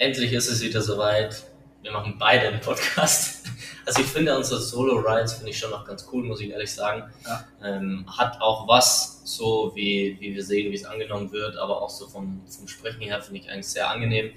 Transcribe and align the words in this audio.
Endlich 0.00 0.32
ist 0.32 0.48
es 0.48 0.62
wieder 0.62 0.80
soweit. 0.80 1.44
Wir 1.82 1.92
machen 1.92 2.16
beide 2.18 2.48
einen 2.48 2.60
Podcast. 2.60 3.46
Also 3.86 4.02
ich 4.02 4.08
finde 4.08 4.36
unsere 4.36 4.60
Solo-Rides 4.60 5.32
finde 5.32 5.50
ich 5.50 5.58
schon 5.58 5.70
noch 5.70 5.84
ganz 5.84 6.06
cool, 6.12 6.22
muss 6.22 6.40
ich 6.40 6.50
ehrlich 6.50 6.72
sagen. 6.72 7.10
Ja. 7.24 7.44
Ähm, 7.64 8.04
hat 8.06 8.40
auch 8.40 8.68
was, 8.68 9.22
so 9.24 9.72
wie, 9.74 10.16
wie 10.20 10.34
wir 10.34 10.44
sehen, 10.44 10.70
wie 10.70 10.76
es 10.76 10.84
angenommen 10.84 11.32
wird, 11.32 11.56
aber 11.56 11.82
auch 11.82 11.90
so 11.90 12.06
vom, 12.06 12.42
vom 12.46 12.68
Sprechen 12.68 13.00
her 13.00 13.20
finde 13.20 13.40
ich 13.40 13.50
eigentlich 13.50 13.66
sehr 13.66 13.90
angenehm. 13.90 14.32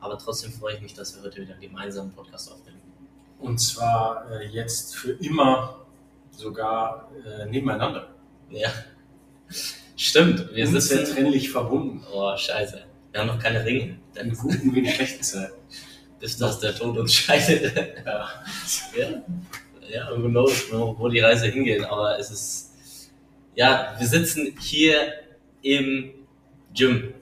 Aber 0.00 0.16
trotzdem 0.16 0.52
freue 0.52 0.76
ich 0.76 0.80
mich, 0.80 0.94
dass 0.94 1.14
wir 1.16 1.22
heute 1.22 1.42
wieder 1.42 1.52
einen 1.52 1.60
gemeinsamen 1.60 2.12
Podcast 2.12 2.50
aufnehmen. 2.50 2.80
Und 3.40 3.58
zwar 3.58 4.30
äh, 4.30 4.46
jetzt 4.46 4.96
für 4.96 5.12
immer 5.12 5.84
sogar 6.30 7.10
äh, 7.26 7.44
nebeneinander. 7.44 8.08
Ja. 8.48 8.70
Stimmt, 9.96 10.54
wir 10.54 10.66
sind 10.66 10.80
zertrennlich 10.80 11.50
verbunden. 11.50 12.06
Oh, 12.10 12.34
scheiße. 12.34 12.84
Wir 13.14 13.20
haben 13.20 13.28
noch 13.28 13.38
keine 13.38 13.64
Ringe. 13.64 13.96
In 14.16 14.36
guten 14.36 14.74
wie 14.74 14.80
in 14.80 14.92
schlechten 14.92 15.22
Zeiten. 15.22 15.52
Bis 16.18 16.36
dass 16.36 16.58
der 16.58 16.74
Tod 16.74 16.98
uns 16.98 17.14
scheidet. 17.14 17.72
ja. 18.04 18.28
ja. 18.98 19.22
Ja, 19.88 20.10
who 20.10 20.28
knows, 20.28 20.64
wo 20.72 21.08
die 21.08 21.20
Reise 21.20 21.46
hingeht. 21.46 21.84
Aber 21.84 22.18
es 22.18 22.32
ist, 22.32 22.72
ja, 23.54 23.94
wir 23.96 24.06
sitzen 24.08 24.56
hier 24.58 25.12
im 25.62 26.10
Gym. 26.74 27.14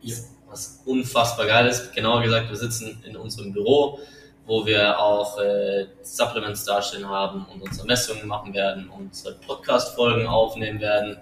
Ja. 0.00 0.16
Was 0.48 0.82
unfassbar 0.84 1.46
geil 1.46 1.68
ist. 1.68 1.92
Genauer 1.94 2.22
gesagt, 2.22 2.48
wir 2.48 2.56
sitzen 2.56 3.00
in 3.06 3.16
unserem 3.16 3.52
Büro, 3.52 4.00
wo 4.46 4.66
wir 4.66 4.98
auch 4.98 5.38
äh, 5.38 5.86
Supplements 6.02 6.64
darstellen 6.64 7.08
haben 7.08 7.46
und 7.46 7.62
unsere 7.62 7.86
Messungen 7.86 8.26
machen 8.26 8.52
werden, 8.52 8.88
unsere 8.88 9.34
Podcast-Folgen 9.34 10.26
aufnehmen 10.26 10.80
werden 10.80 11.18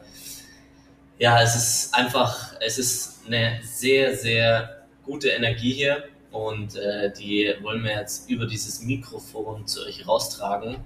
ja, 1.18 1.40
es 1.40 1.54
ist 1.54 1.94
einfach, 1.94 2.54
es 2.60 2.78
ist 2.78 3.13
eine 3.26 3.60
sehr, 3.62 4.16
sehr 4.16 4.86
gute 5.04 5.28
Energie 5.28 5.72
hier 5.72 6.04
und 6.30 6.76
äh, 6.76 7.12
die 7.12 7.54
wollen 7.62 7.84
wir 7.84 7.92
jetzt 7.92 8.28
über 8.28 8.46
dieses 8.46 8.82
Mikrofon 8.82 9.66
zu 9.66 9.84
euch 9.84 10.06
raustragen. 10.06 10.76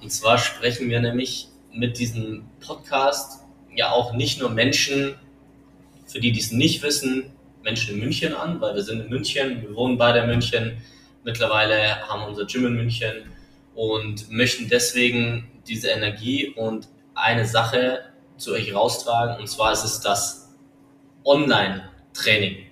Und 0.00 0.10
zwar 0.12 0.38
sprechen 0.38 0.88
wir 0.90 1.00
nämlich 1.00 1.48
mit 1.72 1.98
diesem 1.98 2.44
Podcast 2.60 3.40
ja 3.74 3.90
auch 3.90 4.12
nicht 4.12 4.40
nur 4.40 4.50
Menschen, 4.50 5.16
für 6.06 6.20
die, 6.20 6.32
die 6.32 6.40
es 6.40 6.52
nicht 6.52 6.82
wissen, 6.82 7.32
Menschen 7.62 7.94
in 7.94 8.00
München 8.00 8.34
an, 8.34 8.60
weil 8.60 8.74
wir 8.74 8.82
sind 8.82 9.00
in 9.00 9.08
München, 9.08 9.62
wir 9.62 9.74
wohnen 9.74 9.96
beide 9.96 10.20
in 10.20 10.26
München, 10.26 10.76
mittlerweile 11.24 12.08
haben 12.08 12.22
wir 12.22 12.28
unser 12.28 12.44
Gym 12.44 12.66
in 12.66 12.74
München 12.74 13.24
und 13.74 14.30
möchten 14.30 14.68
deswegen 14.68 15.48
diese 15.66 15.88
Energie 15.88 16.48
und 16.50 16.88
eine 17.14 17.46
Sache 17.46 18.00
zu 18.36 18.52
euch 18.52 18.74
raustragen. 18.74 19.36
Und 19.38 19.48
zwar 19.48 19.72
ist 19.72 19.84
es 19.84 20.00
das 20.00 20.54
Online-Training. 22.12 22.66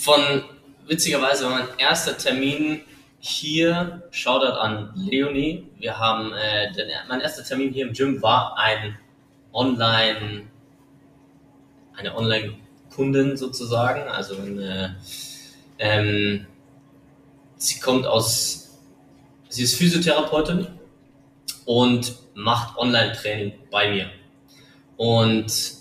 Von 0.00 0.44
witzigerweise 0.86 1.44
war 1.44 1.50
mein 1.50 1.68
erster 1.78 2.16
Termin 2.16 2.82
hier, 3.20 4.02
Shoutout 4.10 4.58
an 4.58 4.92
Leonie. 4.94 5.66
Wir 5.78 5.98
haben, 5.98 6.32
äh, 6.32 6.72
den, 6.72 6.88
mein 7.08 7.20
erster 7.20 7.42
Termin 7.42 7.72
hier 7.72 7.86
im 7.86 7.92
Gym 7.92 8.22
war 8.22 8.56
ein 8.56 8.96
Online, 9.52 10.44
eine 11.96 12.16
Online-Kundin 12.16 13.36
sozusagen. 13.36 14.08
Also 14.08 14.36
eine, 14.36 14.96
ähm, 15.78 16.46
sie 17.56 17.80
kommt 17.80 18.06
aus, 18.06 18.78
sie 19.48 19.64
ist 19.64 19.76
Physiotherapeutin 19.76 20.68
und 21.64 22.14
macht 22.34 22.78
Online-Training 22.78 23.52
bei 23.70 23.90
mir. 23.90 24.10
Und 24.96 25.77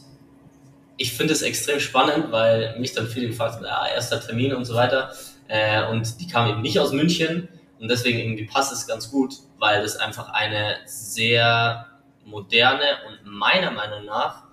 ich 0.97 1.13
finde 1.13 1.34
es 1.34 1.41
extrem 1.41 1.80
spannend, 1.80 2.31
weil 2.31 2.78
mich 2.80 2.94
dann 2.94 3.08
viele 3.08 3.28
gefragt 3.28 3.56
haben, 3.56 3.66
ah, 3.66 3.88
erster 3.88 4.19
Termin 4.19 4.53
und 4.53 4.66
so 4.66 4.74
weiter. 4.74 5.12
Äh, 5.47 5.88
und 5.88 6.19
die 6.19 6.28
kam 6.28 6.50
eben 6.50 6.62
nicht 6.62 6.80
aus 6.80 6.91
München 6.91 7.47
und 7.80 7.90
deswegen 7.90 8.19
irgendwie 8.19 8.46
passt 8.46 8.74
es 8.74 8.88
ganz 8.88 9.12
gut, 9.12 9.35
weil 9.59 9.81
das 9.81 9.97
einfach 9.97 10.30
eine 10.30 10.78
sehr 10.85 11.85
moderne 12.25 12.84
und 13.08 13.31
meiner 13.31 13.72
Meinung 13.72 14.06
nach 14.06 14.44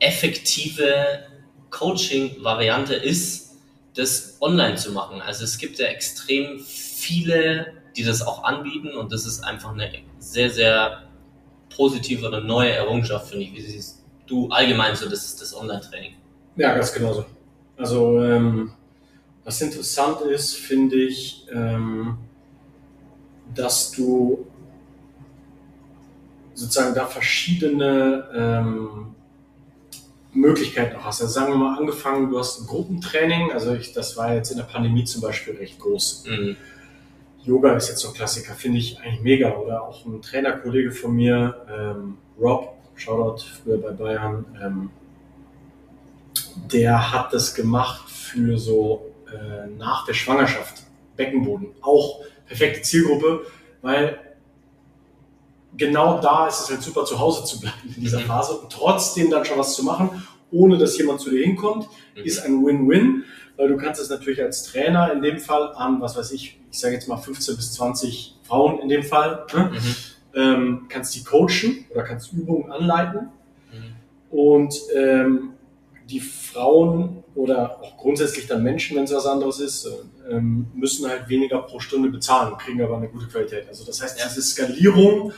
effektive 0.00 1.26
Coaching-Variante 1.70 2.94
ist, 2.94 3.56
das 3.94 4.38
online 4.40 4.76
zu 4.76 4.92
machen. 4.92 5.20
Also 5.20 5.44
es 5.44 5.58
gibt 5.58 5.78
ja 5.78 5.86
extrem 5.86 6.60
viele 6.60 7.78
die 7.98 8.04
das 8.04 8.22
auch 8.22 8.44
anbieten 8.44 8.94
und 8.94 9.12
das 9.12 9.26
ist 9.26 9.42
einfach 9.42 9.72
eine 9.72 9.90
sehr, 10.20 10.50
sehr 10.50 11.02
positive 11.74 12.26
oder 12.26 12.40
neue 12.40 12.70
Errungenschaft, 12.70 13.30
finde 13.30 13.44
ich. 13.44 13.54
Wie 13.54 13.60
siehst 13.60 13.97
du 14.28 14.48
allgemein 14.48 14.94
so 14.94 15.08
das, 15.08 15.36
das 15.36 15.56
Online-Training? 15.56 16.14
Ja, 16.56 16.74
ganz 16.74 16.92
genauso. 16.92 17.24
Also, 17.76 18.22
ähm, 18.22 18.72
was 19.44 19.60
interessant 19.60 20.20
ist, 20.22 20.56
finde 20.56 20.96
ich, 20.96 21.46
ähm, 21.52 22.18
dass 23.54 23.92
du 23.92 24.46
sozusagen 26.54 26.94
da 26.94 27.06
verschiedene 27.06 28.28
ähm, 28.34 29.14
Möglichkeiten 30.32 30.96
auch 30.96 31.04
hast. 31.04 31.22
Also 31.22 31.32
sagen 31.32 31.52
wir 31.52 31.56
mal 31.56 31.78
angefangen, 31.78 32.30
du 32.30 32.38
hast 32.38 32.60
ein 32.60 32.66
Gruppentraining, 32.66 33.52
also 33.52 33.74
ich, 33.74 33.92
das 33.92 34.16
war 34.16 34.34
jetzt 34.34 34.50
in 34.50 34.56
der 34.56 34.64
Pandemie 34.64 35.04
zum 35.04 35.22
Beispiel 35.22 35.56
recht 35.56 35.78
groß. 35.78 36.24
Mhm. 36.28 36.56
Yoga 37.44 37.74
ist 37.76 37.88
jetzt 37.88 38.00
so 38.00 38.08
ein 38.08 38.14
Klassiker, 38.14 38.54
finde 38.54 38.78
ich 38.78 39.00
eigentlich 39.00 39.22
mega. 39.22 39.56
Oder 39.56 39.82
auch 39.82 40.04
ein 40.04 40.20
Trainerkollege 40.20 40.90
von 40.90 41.14
mir, 41.14 41.64
ähm, 41.70 42.18
Rob, 42.38 42.76
Shoutout 42.98 43.42
früher 43.62 43.78
bei 43.78 43.90
Bayern, 43.90 44.44
ähm, 44.62 44.90
der 46.72 47.12
hat 47.12 47.32
das 47.32 47.54
gemacht 47.54 48.10
für 48.10 48.58
so 48.58 49.14
äh, 49.32 49.66
nach 49.78 50.04
der 50.06 50.14
Schwangerschaft, 50.14 50.82
Beckenboden. 51.16 51.68
Auch 51.80 52.20
perfekte 52.46 52.82
Zielgruppe, 52.82 53.42
weil 53.82 54.18
genau 55.76 56.20
da 56.20 56.48
ist 56.48 56.60
es 56.60 56.70
halt 56.70 56.82
super, 56.82 57.04
zu 57.04 57.18
Hause 57.18 57.44
zu 57.44 57.60
bleiben 57.60 57.94
in 57.96 58.02
dieser 58.02 58.20
mhm. 58.20 58.24
Phase 58.24 58.54
und 58.54 58.72
trotzdem 58.72 59.30
dann 59.30 59.44
schon 59.44 59.58
was 59.58 59.74
zu 59.74 59.84
machen, 59.84 60.26
ohne 60.50 60.78
dass 60.78 60.98
jemand 60.98 61.20
zu 61.20 61.30
dir 61.30 61.44
hinkommt, 61.44 61.88
mhm. 62.16 62.24
ist 62.24 62.40
ein 62.40 62.64
Win-Win 62.64 63.24
weil 63.58 63.68
du 63.68 63.76
kannst 63.76 64.00
es 64.00 64.08
natürlich 64.08 64.40
als 64.40 64.62
Trainer 64.62 65.12
in 65.12 65.20
dem 65.20 65.38
Fall 65.40 65.74
an, 65.74 66.00
was 66.00 66.16
weiß 66.16 66.30
ich, 66.30 66.58
ich 66.70 66.78
sage 66.78 66.94
jetzt 66.94 67.08
mal 67.08 67.16
15 67.16 67.56
bis 67.56 67.72
20 67.72 68.36
Frauen 68.44 68.78
in 68.78 68.88
dem 68.88 69.02
Fall, 69.02 69.44
ne? 69.52 69.72
mhm. 69.72 69.94
Ähm, 70.38 70.86
kannst 70.88 71.14
die 71.16 71.24
coachen 71.24 71.84
oder 71.90 72.04
kannst 72.04 72.32
Übungen 72.32 72.70
anleiten 72.70 73.28
mhm. 73.72 74.36
und 74.36 74.74
ähm, 74.94 75.50
die 76.08 76.20
Frauen 76.20 77.24
oder 77.34 77.80
auch 77.82 77.96
grundsätzlich 77.96 78.46
dann 78.46 78.62
Menschen, 78.62 78.96
wenn 78.96 79.04
es 79.04 79.12
was 79.12 79.26
anderes 79.26 79.60
ist, 79.60 79.88
ähm, 80.30 80.66
müssen 80.74 81.08
halt 81.08 81.28
weniger 81.28 81.58
pro 81.58 81.80
Stunde 81.80 82.08
bezahlen, 82.08 82.56
kriegen 82.56 82.80
aber 82.82 82.96
eine 82.96 83.08
gute 83.08 83.26
Qualität. 83.26 83.68
Also 83.68 83.84
das 83.84 84.02
heißt, 84.02 84.18
ja. 84.18 84.26
diese 84.26 84.42
Skalierung 84.42 85.32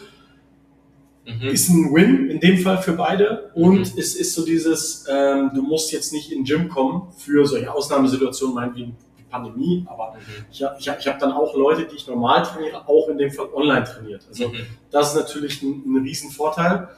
mhm. 1.27 1.49
ist 1.49 1.69
ein 1.69 1.93
Win 1.93 2.31
in 2.31 2.41
dem 2.41 2.59
Fall 2.59 2.81
für 2.83 2.93
beide. 2.93 3.51
Und 3.55 3.95
mhm. 3.95 3.99
es 3.99 4.15
ist 4.15 4.35
so 4.35 4.45
dieses, 4.45 5.07
ähm, 5.11 5.51
du 5.55 5.63
musst 5.63 5.93
jetzt 5.93 6.13
nicht 6.13 6.31
in 6.31 6.39
den 6.39 6.45
Gym 6.45 6.69
kommen 6.69 7.13
für 7.17 7.47
solche 7.47 7.73
Ausnahmesituationen, 7.73 8.55
meinetwegen 8.55 8.97
Pandemie, 9.31 9.87
aber 9.89 10.15
mhm. 10.15 10.45
ich 10.51 10.63
habe 10.63 10.77
ich 10.79 10.87
ich 10.89 11.09
hab 11.09 11.19
dann 11.19 11.33
auch 11.33 11.55
Leute, 11.55 11.87
die 11.87 11.97
ich 11.97 12.07
normal 12.07 12.43
trainiere, 12.43 12.89
auch 12.89 13.09
in 13.09 13.19
dem 13.19 13.31
Fall 13.31 13.47
online 13.55 13.85
trainiert. 13.85 14.27
Also 14.29 14.49
mhm. 14.49 14.67
das 14.91 15.11
ist 15.11 15.17
natürlich 15.17 15.63
ein, 15.63 15.83
ein 15.87 16.03
Riesenvorteil. 16.03 16.89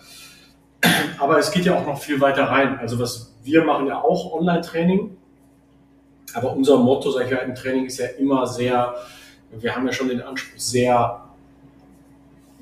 Aber 1.18 1.38
es 1.38 1.52
geht 1.52 1.64
ja 1.64 1.78
auch 1.78 1.86
noch 1.86 2.00
viel 2.00 2.20
weiter 2.20 2.44
rein. 2.44 2.78
Also 2.78 2.98
was 2.98 3.32
wir 3.44 3.64
machen 3.64 3.86
ja 3.86 4.00
auch 4.00 4.32
Online-Training. 4.32 5.16
Aber 6.34 6.52
unser 6.52 6.78
Motto, 6.78 7.10
sag 7.10 7.26
ich 7.26 7.32
mal, 7.32 7.38
im 7.38 7.54
Training 7.54 7.86
ist 7.86 7.98
ja 7.98 8.06
immer 8.06 8.46
sehr, 8.46 8.94
wir 9.50 9.74
haben 9.74 9.86
ja 9.86 9.92
schon 9.92 10.08
den 10.08 10.22
Anspruch, 10.22 10.58
sehr 10.58 11.20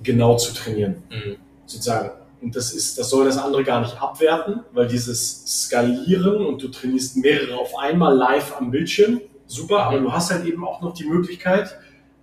genau 0.02 0.36
zu 0.36 0.54
trainieren, 0.54 1.02
mhm. 1.10 1.36
sozusagen. 1.66 2.10
Und 2.40 2.56
das 2.56 2.72
ist, 2.72 2.98
das 2.98 3.10
soll 3.10 3.26
das 3.26 3.36
andere 3.36 3.62
gar 3.64 3.80
nicht 3.80 4.00
abwerten, 4.00 4.60
weil 4.72 4.88
dieses 4.88 5.44
Skalieren 5.46 6.44
und 6.44 6.62
du 6.62 6.68
trainierst 6.68 7.16
mehrere 7.18 7.56
auf 7.58 7.76
einmal 7.78 8.16
live 8.16 8.56
am 8.56 8.70
Bildschirm, 8.70 9.20
super, 9.50 9.84
aber 9.84 9.98
du 9.98 10.12
hast 10.12 10.30
halt 10.30 10.46
eben 10.46 10.64
auch 10.64 10.80
noch 10.80 10.94
die 10.94 11.04
Möglichkeit, 11.04 11.76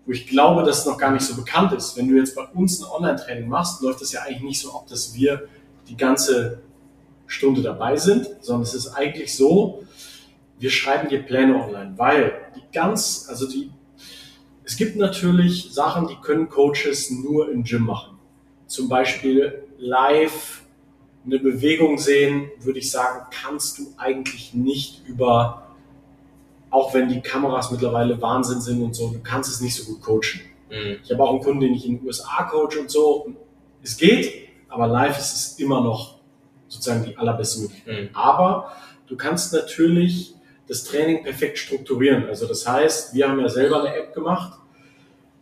wo 0.05 0.11
ich 0.13 0.27
glaube, 0.27 0.63
dass 0.63 0.79
es 0.79 0.85
noch 0.85 0.97
gar 0.97 1.11
nicht 1.11 1.23
so 1.23 1.35
bekannt 1.35 1.73
ist. 1.73 1.97
Wenn 1.97 2.07
du 2.07 2.15
jetzt 2.15 2.35
bei 2.35 2.43
uns 2.43 2.81
ein 2.81 2.89
Online-Training 2.89 3.47
machst, 3.47 3.81
läuft 3.81 4.01
das 4.01 4.11
ja 4.13 4.21
eigentlich 4.21 4.43
nicht 4.43 4.59
so 4.61 4.73
ab, 4.73 4.87
dass 4.87 5.13
wir 5.13 5.47
die 5.89 5.97
ganze 5.97 6.61
Stunde 7.25 7.61
dabei 7.61 7.97
sind, 7.97 8.29
sondern 8.41 8.63
es 8.63 8.73
ist 8.73 8.87
eigentlich 8.87 9.35
so, 9.35 9.83
wir 10.59 10.69
schreiben 10.69 11.09
dir 11.09 11.21
Pläne 11.23 11.61
online, 11.61 11.93
weil 11.97 12.33
die 12.55 12.63
ganz, 12.73 13.25
also 13.29 13.47
die, 13.47 13.69
es 14.63 14.77
gibt 14.77 14.95
natürlich 14.95 15.73
Sachen, 15.73 16.07
die 16.07 16.15
können 16.15 16.49
Coaches 16.49 17.11
nur 17.11 17.51
im 17.51 17.63
Gym 17.63 17.83
machen. 17.83 18.17
Zum 18.65 18.87
Beispiel 18.87 19.63
live 19.77 20.63
eine 21.25 21.39
Bewegung 21.39 21.97
sehen, 21.97 22.49
würde 22.59 22.79
ich 22.79 22.89
sagen, 22.89 23.27
kannst 23.29 23.77
du 23.77 23.93
eigentlich 23.97 24.53
nicht 24.53 25.05
über 25.05 25.66
auch 26.69 26.93
wenn 26.93 27.07
die 27.07 27.21
Kameras 27.21 27.71
mittlerweile 27.71 28.21
Wahnsinn 28.21 28.61
sind 28.61 28.81
und 28.81 28.95
so, 28.95 29.09
du 29.09 29.19
kannst 29.19 29.49
es 29.49 29.61
nicht 29.61 29.75
so 29.75 29.85
gut 29.85 30.01
coachen. 30.01 30.41
Mhm. 30.69 30.97
Ich 31.03 31.11
habe 31.11 31.23
auch 31.23 31.31
einen 31.31 31.41
Kunden, 31.41 31.61
den 31.61 31.73
ich 31.73 31.85
in 31.85 31.97
den 31.97 32.05
USA 32.05 32.43
coach 32.43 32.77
und 32.77 32.89
so. 32.89 33.33
Es 33.81 33.97
geht, 33.97 34.49
aber 34.69 34.87
live 34.87 35.17
ist 35.17 35.33
es 35.33 35.59
immer 35.59 35.81
noch 35.81 36.17
sozusagen 36.67 37.05
die 37.05 37.17
allerbeste 37.17 37.61
Möglichkeit. 37.61 38.03
Mhm. 38.03 38.15
Aber 38.15 38.71
du 39.07 39.15
kannst 39.15 39.53
natürlich 39.53 40.35
das 40.67 40.83
Training 40.83 41.23
perfekt 41.23 41.57
strukturieren. 41.57 42.25
Also 42.25 42.45
das 42.45 42.67
heißt, 42.67 43.13
wir 43.13 43.29
haben 43.29 43.39
ja 43.39 43.47
selber 43.47 43.81
eine 43.81 43.95
App 43.95 44.13
gemacht, 44.13 44.59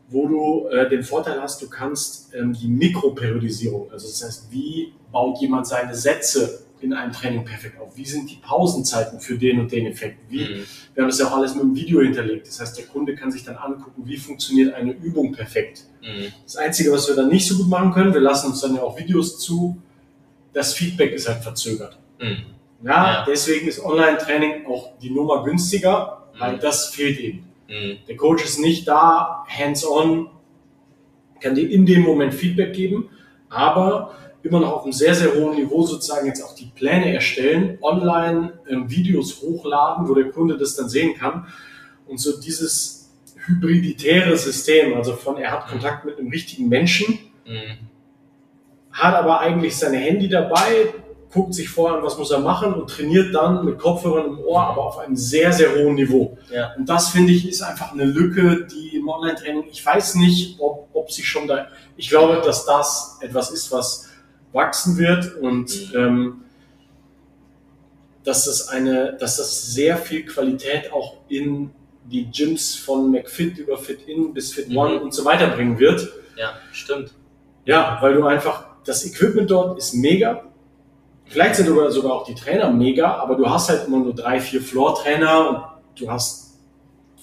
wo 0.08 0.28
du 0.28 0.68
äh, 0.68 0.88
den 0.88 1.04
Vorteil 1.04 1.42
hast, 1.42 1.62
du 1.64 1.70
kannst 1.70 2.34
ähm, 2.36 2.54
die 2.54 2.68
Mikroperiodisierung, 2.68 3.92
also 3.92 4.08
das 4.08 4.24
heißt, 4.24 4.52
wie 4.52 4.94
baut 5.12 5.40
jemand 5.42 5.66
seine 5.66 5.96
Sätze 5.96 6.65
in 6.82 6.94
einem 6.94 7.12
Training 7.12 7.46
perfekt 7.46 7.80
auf? 7.80 7.96
Wie 7.98 8.06
sind 8.06 8.30
die 8.30 8.36
Pausenzeiten 8.36 9.20
für 9.20 9.38
den 9.38 9.60
und 9.60 9.72
den 9.72 9.86
Effekt? 9.88 10.20
Wie, 10.30 10.44
mhm. 10.44 10.66
Wir 10.94 11.04
haben 11.04 11.10
das 11.10 11.20
ja 11.20 11.28
auch 11.28 11.38
alles 11.38 11.56
mit 11.56 11.64
dem 11.64 11.76
Video 11.76 12.02
hinterlegt. 12.02 12.48
Das 12.48 12.60
heißt, 12.60 12.78
der 12.78 12.86
Kunde 12.86 13.16
kann 13.16 13.32
sich 13.32 13.44
dann 13.44 13.56
angucken, 13.56 14.04
wie 14.06 14.18
funktioniert 14.18 14.74
eine 14.74 14.92
Übung 14.92 15.32
perfekt. 15.32 15.84
Mhm. 16.02 16.32
Das 16.44 16.56
Einzige, 16.56 16.92
was 16.92 17.08
wir 17.08 17.16
dann 17.16 17.30
nicht 17.30 17.48
so 17.48 17.58
gut 17.58 17.70
machen 17.70 17.92
können, 17.92 18.14
wir 18.14 18.22
lassen 18.22 18.48
uns 18.48 18.62
dann 18.62 18.76
ja 18.76 18.82
auch 18.82 18.98
Videos 18.98 19.40
zu, 19.40 19.82
das 20.54 20.74
Feedback 20.74 21.14
ist 21.14 21.28
halt 21.28 21.44
verzögert. 21.44 21.98
Mhm. 22.20 22.46
Ja, 22.84 23.14
ja, 23.14 23.26
deswegen 23.28 23.68
ist 23.68 23.84
Online-Training 23.84 24.68
auch 24.68 24.98
die 25.00 25.10
Nummer 25.10 25.44
günstiger, 25.44 26.28
weil 26.38 26.58
mhm. 26.58 26.60
das 26.60 26.90
fehlt 26.90 27.20
eben. 27.20 27.48
Mhm. 27.68 27.98
Der 28.08 28.16
Coach 28.16 28.44
ist 28.44 28.60
nicht 28.60 28.88
da, 28.88 29.46
hands-on, 29.48 30.30
kann 31.40 31.56
dir 31.56 31.70
in 31.70 31.86
dem 31.86 32.04
Moment 32.04 32.34
Feedback 32.34 32.74
geben, 32.74 33.10
aber 33.50 34.16
immer 34.46 34.60
noch 34.60 34.74
auf 34.74 34.84
einem 34.84 34.94
sehr, 34.94 35.16
sehr 35.16 35.34
hohen 35.34 35.56
Niveau 35.56 35.84
sozusagen 35.84 36.28
jetzt 36.28 36.44
auch 36.44 36.54
die 36.54 36.68
Pläne 36.68 37.14
erstellen, 37.14 37.80
online 37.82 38.54
ähm, 38.70 38.90
Videos 38.90 39.42
hochladen, 39.42 40.08
wo 40.08 40.14
der 40.14 40.30
Kunde 40.32 40.58
das 40.58 40.76
dann 40.76 40.88
sehen 40.88 41.18
kann. 41.18 41.48
Und 42.08 42.20
so 42.20 42.40
dieses 42.40 43.10
hybriditäre 43.48 44.38
System, 44.38 44.94
also 44.94 45.14
von 45.14 45.38
er 45.38 45.52
hat 45.52 45.66
mhm. 45.66 45.72
Kontakt 45.72 46.06
mit 46.06 46.20
einem 46.20 46.30
richtigen 46.30 46.70
Menschen, 46.70 47.18
mhm. 47.46 47.90
hat 48.92 49.16
aber 49.16 49.40
eigentlich 49.40 49.76
sein 49.76 49.94
Handy 49.94 50.30
dabei, 50.30 50.94
guckt 51.34 51.56
sich 51.56 51.68
vor 51.68 51.98
an, 51.98 52.04
was 52.04 52.18
muss 52.18 52.32
er 52.32 52.40
machen 52.40 52.74
und 52.74 52.90
trainiert 52.90 53.34
dann 53.34 53.66
mit 53.66 53.80
Kopfhörern 53.80 54.28
im 54.28 54.40
Ohr, 54.40 54.62
aber 54.62 54.86
auf 54.86 55.00
einem 55.00 55.18
sehr, 55.18 55.52
sehr 55.52 55.76
hohen 55.76 55.96
Niveau. 55.96 56.38
Ja. 56.54 56.74
Und 56.78 56.88
das 56.88 57.10
finde 57.10 57.34
ich 57.34 57.50
ist 57.50 57.62
einfach 57.62 57.92
eine 57.92 58.06
Lücke, 58.06 58.68
die 58.72 58.96
im 58.96 59.10
Online-Training, 59.10 59.66
ich 59.70 59.84
weiß 59.86 60.16
nicht, 60.16 60.60
ob, 60.60 60.88
ob 60.94 61.12
sie 61.12 61.24
schon 61.24 61.48
da, 61.48 61.68
ich 61.98 62.10
glaube, 62.10 62.42
dass 62.46 62.66
das 62.66 63.18
etwas 63.22 63.50
ist, 63.52 63.72
was 63.72 64.08
wachsen 64.56 64.98
wird 64.98 65.36
und 65.36 65.94
mhm. 65.94 66.00
ähm, 66.00 66.42
dass 68.24 68.46
das 68.46 68.70
eine, 68.70 69.16
dass 69.20 69.38
das 69.38 69.74
sehr 69.74 69.98
viel 69.98 70.26
Qualität 70.26 70.92
auch 70.92 71.18
in 71.28 71.72
die 72.06 72.32
Gyms 72.32 72.76
von 72.76 73.12
McFit 73.12 73.58
über 73.58 73.78
Fit-In 73.78 74.34
bis 74.34 74.54
Fit-One 74.54 74.96
mhm. 74.96 75.02
und 75.02 75.14
so 75.14 75.26
weiter 75.26 75.48
bringen 75.48 75.78
wird. 75.78 76.12
Ja, 76.38 76.54
stimmt. 76.72 77.14
Ja, 77.66 77.98
weil 78.02 78.16
du 78.16 78.26
einfach, 78.26 78.66
das 78.84 79.06
Equipment 79.06 79.52
dort 79.52 79.78
ist 79.78 79.94
mega. 79.94 80.44
Vielleicht 81.26 81.56
sind 81.56 81.68
sogar, 81.68 81.92
sogar 81.92 82.14
auch 82.14 82.26
die 82.26 82.36
Trainer 82.36 82.72
mega, 82.72 83.16
aber 83.16 83.36
du 83.36 83.50
hast 83.50 83.70
halt 83.70 83.88
immer 83.88 84.00
nur 84.00 84.14
drei, 84.14 84.40
vier 84.40 84.62
Floor-Trainer 84.62 85.50
und 85.50 86.02
du 86.02 86.10
hast 86.10 86.60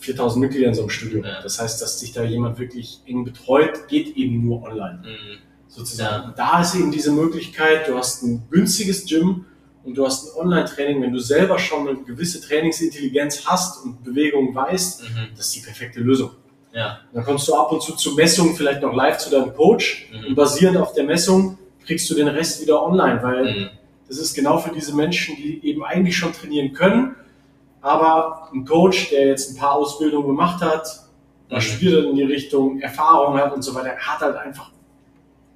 4000 0.01 0.41
Mitglieder 0.41 0.69
in 0.69 0.75
so 0.75 0.83
einem 0.83 0.91
Studio. 0.91 1.25
Ja. 1.25 1.41
Das 1.43 1.61
heißt, 1.61 1.81
dass 1.81 1.99
dich 1.99 2.13
da 2.13 2.25
jemand 2.25 2.59
wirklich 2.59 3.01
eng 3.07 3.25
betreut, 3.25 3.89
geht 3.89 4.17
eben 4.17 4.45
nur 4.45 4.63
online. 4.65 5.03
Mhm 5.05 5.52
sozusagen. 5.75 6.29
Ja. 6.29 6.35
Da 6.37 6.61
ist 6.61 6.75
eben 6.75 6.93
diese 6.93 7.13
Möglichkeit, 7.13 7.89
du 7.89 7.97
hast 7.97 8.23
ein 8.23 8.43
günstiges 8.51 9.07
Gym 9.07 9.47
und 9.85 9.97
du 9.97 10.07
hast 10.07 10.27
ein 10.27 10.41
Online-Training, 10.41 11.03
wenn 11.03 11.13
du 11.13 11.19
selber 11.19 11.59
schon 11.59 11.89
eine 11.89 11.99
gewisse 12.03 12.41
Trainingsintelligenz 12.41 13.47
hast 13.47 13.85
und 13.85 14.05
Bewegung 14.05 14.55
weißt, 14.55 15.03
mhm. 15.03 15.29
das 15.37 15.47
ist 15.47 15.57
die 15.57 15.61
perfekte 15.61 16.01
Lösung. 16.01 16.31
Ja. 16.73 17.01
Dann 17.13 17.25
kommst 17.25 17.49
du 17.49 17.55
ab 17.55 17.73
und 17.73 17.83
zu 17.83 17.95
zur 17.97 18.15
Messung 18.15 18.55
vielleicht 18.55 18.83
noch 18.83 18.95
live 18.95 19.19
zu 19.19 19.31
deinem 19.31 19.55
Coach 19.55 20.09
mhm. 20.13 20.29
und 20.29 20.35
basierend 20.35 20.77
auf 20.77 20.93
der 20.93 21.05
Messung 21.05 21.59
kriegst 21.85 22.09
du 22.11 22.15
den 22.15 22.29
Rest 22.29 22.63
wieder 22.63 22.83
online, 22.83 23.23
weil 23.23 23.45
mhm. 23.45 23.71
das 24.09 24.19
ist 24.19 24.35
genau 24.35 24.59
für 24.59 24.73
diese 24.73 24.95
Menschen, 24.95 25.37
die 25.37 25.65
eben 25.67 25.85
eigentlich 25.85 26.17
schon 26.17 26.33
trainieren 26.33 26.73
können, 26.73 27.17
aber 27.81 28.49
ein 28.55 28.65
Coach, 28.65 29.11
der 29.11 29.27
jetzt 29.27 29.51
ein 29.51 29.57
paar 29.57 29.73
Ausbildungen 29.73 30.29
gemacht 30.29 30.63
hat, 30.63 30.87
mhm. 31.51 31.61
studiert 31.61 32.05
in 32.05 32.17
die 32.17 32.23
Richtung, 32.23 32.81
Erfahrung 32.81 33.37
hat 33.39 33.53
und 33.55 33.63
so 33.63 33.75
weiter, 33.75 33.97
hat 33.97 34.21
halt 34.21 34.37
einfach 34.37 34.71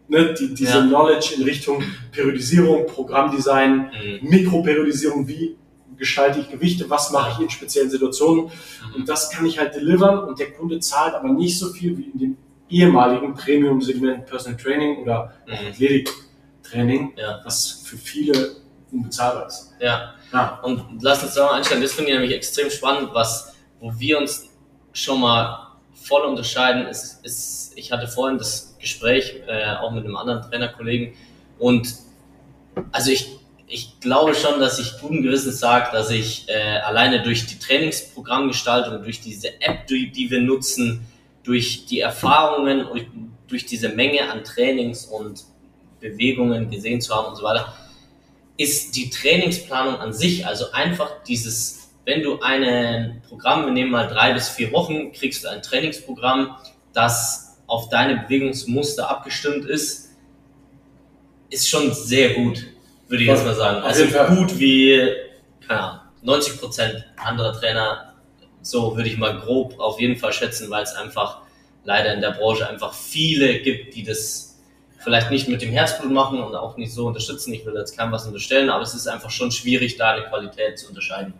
ne, 0.09 0.35
die, 0.35 0.55
diese 0.55 0.79
ja. 0.79 0.87
Knowledge 0.87 1.35
in 1.37 1.43
Richtung 1.43 1.83
Periodisierung, 2.13 2.87
Programmdesign, 2.87 3.79
mhm. 3.79 4.29
Mikroperiodisierung, 4.29 5.27
wie 5.29 5.57
gestalte 5.97 6.41
ich 6.41 6.51
Gewichte, 6.51 6.89
was 6.91 7.11
mache 7.11 7.33
ich 7.33 7.41
in 7.41 7.51
speziellen 7.51 7.91
Situationen. 7.91 8.45
Mhm. 8.45 8.95
Und 8.95 9.09
das 9.09 9.31
kann 9.31 9.47
ich 9.47 9.59
halt 9.59 9.75
delivern 9.75 10.21
und 10.21 10.39
der 10.39 10.53
Kunde 10.53 10.81
zahlt 10.81 11.15
aber 11.15 11.29
nicht 11.29 11.59
so 11.59 11.73
viel 11.73 11.97
wie 11.97 12.11
in 12.11 12.19
dem 12.19 12.37
ehemaligen 12.69 13.35
Premium-Segment 13.35 14.27
Personal 14.27 14.59
Training 14.59 15.03
oder 15.03 15.33
mhm. 15.47 15.69
Athletik-Training, 15.69 17.13
ja. 17.17 17.41
was 17.45 17.83
für 17.85 17.97
viele 17.97 18.57
unbezahlbar 18.91 19.47
ist. 19.47 19.73
Ja. 19.81 20.15
ja. 20.33 20.61
Und 20.63 21.03
lass 21.03 21.23
uns 21.23 21.35
da 21.35 21.47
mal 21.47 21.55
einstellen, 21.55 21.83
das 21.83 21.93
finde 21.93 22.11
ich 22.11 22.19
nämlich 22.19 22.37
extrem 22.37 22.71
spannend, 22.71 23.11
was, 23.13 23.55
wo 23.81 23.93
wir 23.99 24.19
uns 24.19 24.49
schon 24.93 25.21
mal 25.21 25.67
voll 25.95 26.23
unterscheiden, 26.23 26.87
ist, 26.87 27.25
ist 27.25 27.73
ich 27.77 27.93
hatte 27.93 28.09
vorhin 28.09 28.39
das 28.39 28.66
Gespräch 28.79 29.43
äh, 29.47 29.75
auch 29.77 29.93
mit 29.93 30.05
einem 30.05 30.17
anderen 30.17 30.43
Trainerkollegen. 30.43 31.15
Und 31.59 31.95
also 32.93 33.11
ich, 33.11 33.37
ich 33.67 34.01
glaube 34.01 34.35
schon, 34.35 34.61
dass 34.61 34.79
ich 34.79 34.99
guten 35.01 35.23
Gewissens 35.23 35.59
sage, 35.59 35.89
dass 35.93 36.11
ich 36.11 36.49
äh, 36.49 36.79
alleine 36.79 37.23
durch 37.23 37.47
die 37.47 37.59
Trainingsprogrammgestaltung, 37.59 39.03
durch 39.03 39.21
diese 39.21 39.61
App, 39.61 39.87
die, 39.87 40.11
die 40.11 40.31
wir 40.31 40.41
nutzen, 40.41 41.07
durch 41.43 41.87
die 41.87 42.01
Erfahrungen 42.01 42.85
und 42.85 43.07
durch 43.49 43.67
diese 43.67 43.89
Menge 43.89 44.31
an 44.31 44.45
Trainings 44.45 45.07
und 45.07 45.45
Bewegungen 46.01 46.71
gesehen 46.71 47.01
zu 47.01 47.15
haben 47.15 47.29
und 47.29 47.37
so 47.37 47.45
weiter, 47.45 47.73
ist 48.57 48.97
die 48.97 49.11
Trainingsplanung 49.11 49.97
an 49.97 50.13
sich, 50.13 50.47
also 50.47 50.73
einfach 50.73 51.23
dieses, 51.25 51.91
wenn 52.05 52.23
du 52.23 52.41
ein 52.41 53.23
Programm, 53.29 53.67
wir 53.67 53.73
nehmen 53.73 53.91
mal 53.91 54.09
drei 54.09 54.33
bis 54.33 54.49
vier 54.49 54.73
Wochen, 54.73 55.13
kriegst 55.13 55.45
du 55.45 55.49
ein 55.49 55.63
Trainingsprogramm, 55.63 56.57
das 56.93 57.46
auf 57.67 57.89
deine 57.89 58.17
Bewegungsmuster 58.17 59.09
abgestimmt 59.11 59.65
ist, 59.67 60.11
ist 61.51 61.69
schon 61.69 61.93
sehr 61.93 62.35
gut, 62.35 62.65
würde 63.09 63.23
ich 63.23 63.29
jetzt 63.29 63.45
mal 63.45 63.55
sagen. 63.55 63.83
Also 63.83 64.05
gut 64.35 64.59
wie, 64.59 65.13
keine 65.67 65.81
Ahnung, 65.81 66.01
90 66.23 66.61
Prozent 66.61 67.05
anderer 67.17 67.53
Trainer, 67.53 68.15
so 68.63 68.97
würde 68.97 69.09
ich 69.09 69.17
mal 69.17 69.39
grob 69.39 69.79
auf 69.79 70.01
jeden 70.01 70.17
Fall 70.17 70.33
schätzen, 70.33 70.71
weil 70.71 70.83
es 70.83 70.95
einfach 70.95 71.43
leider 71.85 72.13
in 72.15 72.21
der 72.21 72.33
Branche 72.33 72.69
einfach 72.69 72.93
viele 72.93 73.61
gibt, 73.61 73.95
die 73.95 74.03
das 74.03 74.59
vielleicht 74.99 75.31
nicht 75.31 75.49
mit 75.49 75.63
dem 75.63 75.71
Herzblut 75.71 76.11
machen 76.11 76.43
und 76.43 76.57
auch 76.57 76.77
nicht 76.77 76.93
so 76.93 77.07
unterstützen. 77.07 77.53
Ich 77.53 77.65
will 77.65 77.75
jetzt 77.77 77.97
keinem 77.97 78.11
was 78.11 78.27
unterstellen, 78.27 78.71
aber 78.71 78.83
es 78.83 78.93
ist 78.93 79.07
einfach 79.07 79.31
schon 79.31 79.53
schwierig, 79.53 79.97
da 79.97 80.13
eine 80.13 80.25
Qualität 80.25 80.81
zu 80.81 80.89
unterscheiden. 80.89 81.35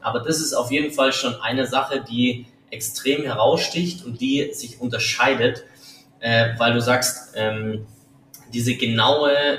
Aber 0.00 0.20
das 0.20 0.40
ist 0.40 0.54
auf 0.54 0.72
jeden 0.72 0.90
Fall 0.92 1.12
schon 1.12 1.36
eine 1.40 1.68
Sache, 1.68 2.02
die 2.02 2.46
extrem 2.70 3.22
heraussticht 3.22 4.04
und 4.04 4.20
die 4.20 4.52
sich 4.52 4.80
unterscheidet 4.80 5.64
äh, 6.22 6.50
weil 6.56 6.72
du 6.72 6.80
sagst, 6.80 7.34
ähm, 7.36 7.86
diese 8.54 8.76
genaue 8.76 9.58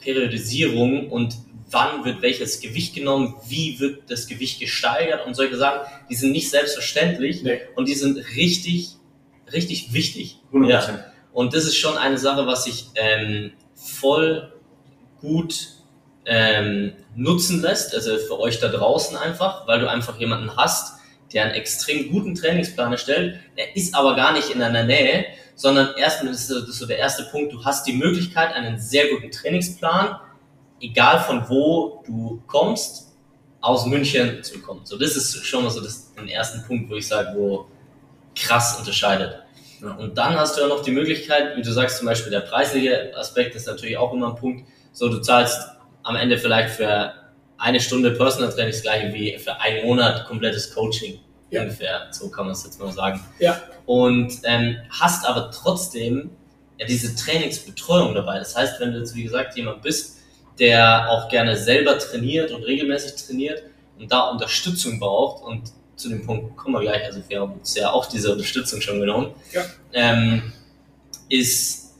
Periodisierung 0.00 1.10
und 1.10 1.36
wann 1.70 2.04
wird 2.04 2.22
welches 2.22 2.60
Gewicht 2.60 2.94
genommen, 2.94 3.34
wie 3.46 3.78
wird 3.78 4.10
das 4.10 4.26
Gewicht 4.26 4.58
gesteigert 4.58 5.26
und 5.26 5.34
solche 5.34 5.56
Sachen, 5.56 5.80
die 6.08 6.14
sind 6.14 6.32
nicht 6.32 6.50
selbstverständlich 6.50 7.42
nee. 7.42 7.60
und 7.76 7.88
die 7.88 7.94
sind 7.94 8.16
richtig, 8.36 8.96
richtig 9.52 9.92
wichtig. 9.92 10.38
100%. 10.52 10.68
Ja. 10.68 11.04
Und 11.32 11.54
das 11.54 11.64
ist 11.64 11.76
schon 11.76 11.96
eine 11.98 12.16
Sache, 12.16 12.46
was 12.46 12.64
sich 12.64 12.86
ähm, 12.94 13.52
voll 13.74 14.52
gut 15.20 15.68
ähm, 16.24 16.92
nutzen 17.14 17.60
lässt, 17.60 17.94
also 17.94 18.16
für 18.16 18.40
euch 18.40 18.60
da 18.60 18.68
draußen 18.68 19.16
einfach, 19.16 19.66
weil 19.66 19.80
du 19.80 19.90
einfach 19.90 20.18
jemanden 20.18 20.56
hast, 20.56 20.98
der 21.34 21.44
einen 21.44 21.54
extrem 21.54 22.10
guten 22.10 22.34
Trainingsplan 22.34 22.92
erstellt, 22.92 23.40
der 23.58 23.76
ist 23.76 23.94
aber 23.94 24.16
gar 24.16 24.32
nicht 24.32 24.48
in 24.48 24.60
deiner 24.60 24.84
Nähe, 24.84 25.26
sondern 25.58 25.96
erstmal 25.96 26.32
ist 26.32 26.48
das 26.48 26.66
so 26.66 26.86
der 26.86 26.98
erste 26.98 27.24
Punkt, 27.24 27.52
du 27.52 27.64
hast 27.64 27.84
die 27.84 27.92
Möglichkeit, 27.92 28.54
einen 28.54 28.78
sehr 28.78 29.08
guten 29.08 29.32
Trainingsplan, 29.32 30.16
egal 30.80 31.18
von 31.18 31.48
wo 31.48 32.04
du 32.06 32.40
kommst, 32.46 33.08
aus 33.60 33.84
München 33.84 34.40
zu 34.44 34.54
bekommen. 34.54 34.82
So, 34.84 34.96
das 34.96 35.16
ist 35.16 35.44
schon 35.44 35.64
mal 35.64 35.70
so 35.70 35.80
das, 35.80 36.14
den 36.14 36.28
ersten 36.28 36.64
Punkt, 36.64 36.88
wo 36.88 36.94
ich 36.94 37.08
sage, 37.08 37.30
wo 37.34 37.66
krass 38.36 38.78
unterscheidet. 38.78 39.42
Ja. 39.82 39.94
Und 39.94 40.16
dann 40.16 40.36
hast 40.36 40.56
du 40.56 40.60
ja 40.60 40.68
noch 40.68 40.82
die 40.82 40.92
Möglichkeit, 40.92 41.56
wie 41.56 41.62
du 41.62 41.72
sagst, 41.72 41.98
zum 41.98 42.06
Beispiel 42.06 42.30
der 42.30 42.40
preisliche 42.42 43.12
Aspekt 43.16 43.56
ist 43.56 43.66
natürlich 43.66 43.96
auch 43.96 44.12
immer 44.12 44.28
ein 44.28 44.36
Punkt. 44.36 44.68
So, 44.92 45.08
du 45.08 45.18
zahlst 45.18 45.58
am 46.04 46.14
Ende 46.14 46.38
vielleicht 46.38 46.70
für 46.70 47.14
eine 47.58 47.80
Stunde 47.80 48.12
Personal 48.12 48.52
Training 48.52 48.70
das 48.70 48.82
gleiche 48.82 49.12
wie 49.12 49.36
für 49.38 49.60
einen 49.60 49.84
Monat 49.84 50.24
komplettes 50.26 50.72
Coaching. 50.72 51.18
Ja. 51.50 51.62
Ungefähr, 51.62 52.08
so 52.10 52.28
kann 52.28 52.46
man 52.46 52.52
es 52.52 52.64
jetzt 52.64 52.78
mal 52.78 52.92
sagen. 52.92 53.20
Ja. 53.38 53.60
Und 53.86 54.40
ähm, 54.44 54.76
hast 54.90 55.26
aber 55.26 55.50
trotzdem 55.50 56.30
ja 56.78 56.86
diese 56.86 57.14
Trainingsbetreuung 57.14 58.14
dabei. 58.14 58.38
Das 58.38 58.54
heißt, 58.54 58.80
wenn 58.80 58.92
du 58.92 58.98
jetzt, 58.98 59.14
wie 59.14 59.24
gesagt, 59.24 59.56
jemand 59.56 59.82
bist, 59.82 60.18
der 60.58 61.10
auch 61.10 61.28
gerne 61.28 61.56
selber 61.56 61.98
trainiert 61.98 62.50
und 62.50 62.62
regelmäßig 62.64 63.24
trainiert 63.24 63.62
und 63.98 64.10
da 64.10 64.28
Unterstützung 64.28 64.98
braucht 64.98 65.42
und 65.42 65.72
zu 65.96 66.08
dem 66.08 66.24
Punkt 66.24 66.56
kommen 66.56 66.76
wir 66.76 66.82
gleich, 66.82 67.04
also 67.04 67.20
wir 67.26 67.40
haben 67.40 67.54
uns 67.54 67.74
ja 67.74 67.90
auch 67.90 68.06
diese 68.06 68.32
Unterstützung 68.32 68.80
schon 68.80 69.00
genommen, 69.00 69.34
ja. 69.52 69.64
ähm, 69.92 70.52
ist, 71.28 71.94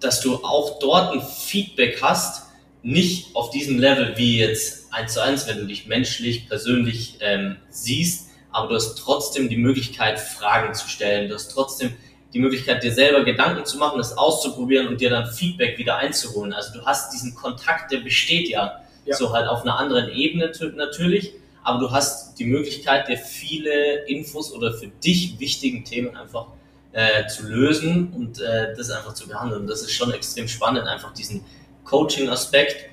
dass 0.00 0.20
du 0.20 0.36
auch 0.44 0.78
dort 0.78 1.14
ein 1.14 1.22
Feedback 1.22 2.02
hast, 2.02 2.41
nicht 2.82 3.34
auf 3.34 3.50
diesem 3.50 3.78
Level 3.78 4.14
wie 4.16 4.38
jetzt 4.38 4.92
eins 4.92 5.14
zu 5.14 5.22
eins, 5.22 5.46
wenn 5.46 5.58
du 5.58 5.66
dich 5.66 5.86
menschlich, 5.86 6.48
persönlich 6.48 7.16
ähm, 7.20 7.56
siehst, 7.70 8.30
aber 8.50 8.68
du 8.68 8.74
hast 8.74 8.96
trotzdem 8.96 9.48
die 9.48 9.56
Möglichkeit, 9.56 10.20
Fragen 10.20 10.74
zu 10.74 10.88
stellen, 10.88 11.28
du 11.28 11.34
hast 11.34 11.48
trotzdem 11.48 11.94
die 12.34 12.38
Möglichkeit, 12.38 12.82
dir 12.82 12.92
selber 12.92 13.24
Gedanken 13.24 13.64
zu 13.64 13.78
machen, 13.78 13.98
das 13.98 14.16
auszuprobieren 14.16 14.88
und 14.88 15.00
dir 15.00 15.10
dann 15.10 15.26
Feedback 15.26 15.78
wieder 15.78 15.96
einzuholen. 15.96 16.52
Also 16.52 16.78
du 16.78 16.84
hast 16.84 17.12
diesen 17.12 17.34
Kontakt, 17.34 17.92
der 17.92 17.98
besteht 17.98 18.48
ja, 18.48 18.80
ja. 19.04 19.16
so 19.16 19.32
halt 19.32 19.48
auf 19.48 19.62
einer 19.62 19.78
anderen 19.78 20.10
Ebene 20.10 20.50
natürlich, 20.76 21.32
aber 21.62 21.78
du 21.78 21.90
hast 21.90 22.38
die 22.38 22.44
Möglichkeit, 22.44 23.08
dir 23.08 23.18
viele 23.18 24.06
Infos 24.06 24.52
oder 24.52 24.72
für 24.72 24.88
dich 24.88 25.38
wichtigen 25.38 25.84
Themen 25.84 26.16
einfach 26.16 26.46
äh, 26.92 27.26
zu 27.26 27.46
lösen 27.46 28.12
und 28.12 28.40
äh, 28.40 28.74
das 28.76 28.90
einfach 28.90 29.14
zu 29.14 29.28
behandeln. 29.28 29.66
Das 29.66 29.82
ist 29.82 29.92
schon 29.92 30.12
extrem 30.12 30.48
spannend, 30.48 30.86
einfach 30.86 31.12
diesen 31.12 31.44
Coaching-Aspekt, 31.84 32.90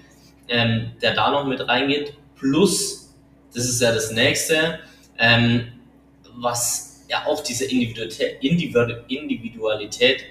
ähm, 0.47 0.91
der 1.01 1.13
da 1.13 1.31
noch 1.31 1.45
mit 1.45 1.67
reingeht. 1.67 2.13
Plus, 2.35 3.13
das 3.53 3.65
ist 3.65 3.81
ja 3.81 3.91
das 3.91 4.11
nächste, 4.11 4.79
ähm, 5.17 5.73
was 6.37 7.03
ja 7.09 7.25
auch 7.25 7.43
diese 7.43 7.65
Individualität 7.65 10.21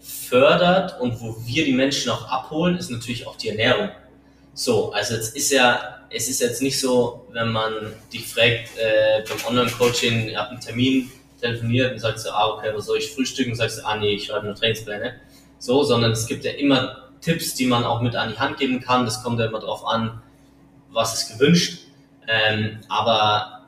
fördert 0.00 1.00
und 1.00 1.20
wo 1.20 1.36
wir 1.46 1.64
die 1.64 1.72
Menschen 1.72 2.10
auch 2.10 2.28
abholen, 2.28 2.76
ist 2.76 2.90
natürlich 2.90 3.26
auch 3.26 3.36
die 3.36 3.48
Ernährung. 3.50 3.90
So, 4.54 4.92
also 4.92 5.14
jetzt 5.14 5.36
ist 5.36 5.52
ja, 5.52 6.00
es 6.10 6.28
ist 6.28 6.40
jetzt 6.40 6.60
nicht 6.60 6.78
so, 6.78 7.26
wenn 7.32 7.48
man 7.48 7.72
dich 8.12 8.26
fragt 8.26 8.76
äh, 8.76 9.24
beim 9.28 9.38
Online-Coaching, 9.46 10.28
ihr 10.28 10.38
habt 10.38 10.50
einen 10.50 10.60
Termin, 10.60 11.10
telefoniert 11.42 11.92
und 11.92 11.98
sagst 11.98 12.24
du, 12.24 12.30
ah, 12.30 12.54
okay, 12.54 12.70
was 12.72 12.86
soll 12.86 12.98
ich 12.98 13.10
frühstücken? 13.10 13.50
Und 13.50 13.56
sagst 13.56 13.78
du, 13.78 13.86
ah, 13.86 13.96
nee, 13.96 14.14
ich 14.14 14.26
schreibe 14.26 14.46
nur 14.46 14.54
Trainingspläne. 14.54 15.20
So, 15.58 15.82
sondern 15.82 16.12
es 16.12 16.26
gibt 16.26 16.44
ja 16.44 16.52
immer 16.52 17.01
Tipps, 17.22 17.54
die 17.54 17.66
man 17.66 17.84
auch 17.84 18.02
mit 18.02 18.14
an 18.14 18.30
die 18.30 18.38
Hand 18.38 18.58
geben 18.58 18.80
kann. 18.80 19.06
Das 19.06 19.22
kommt 19.22 19.40
ja 19.40 19.46
immer 19.46 19.60
darauf 19.60 19.86
an, 19.86 20.20
was 20.90 21.14
ist 21.14 21.32
gewünscht. 21.32 21.86
Ähm, 22.28 22.80
aber 22.88 23.62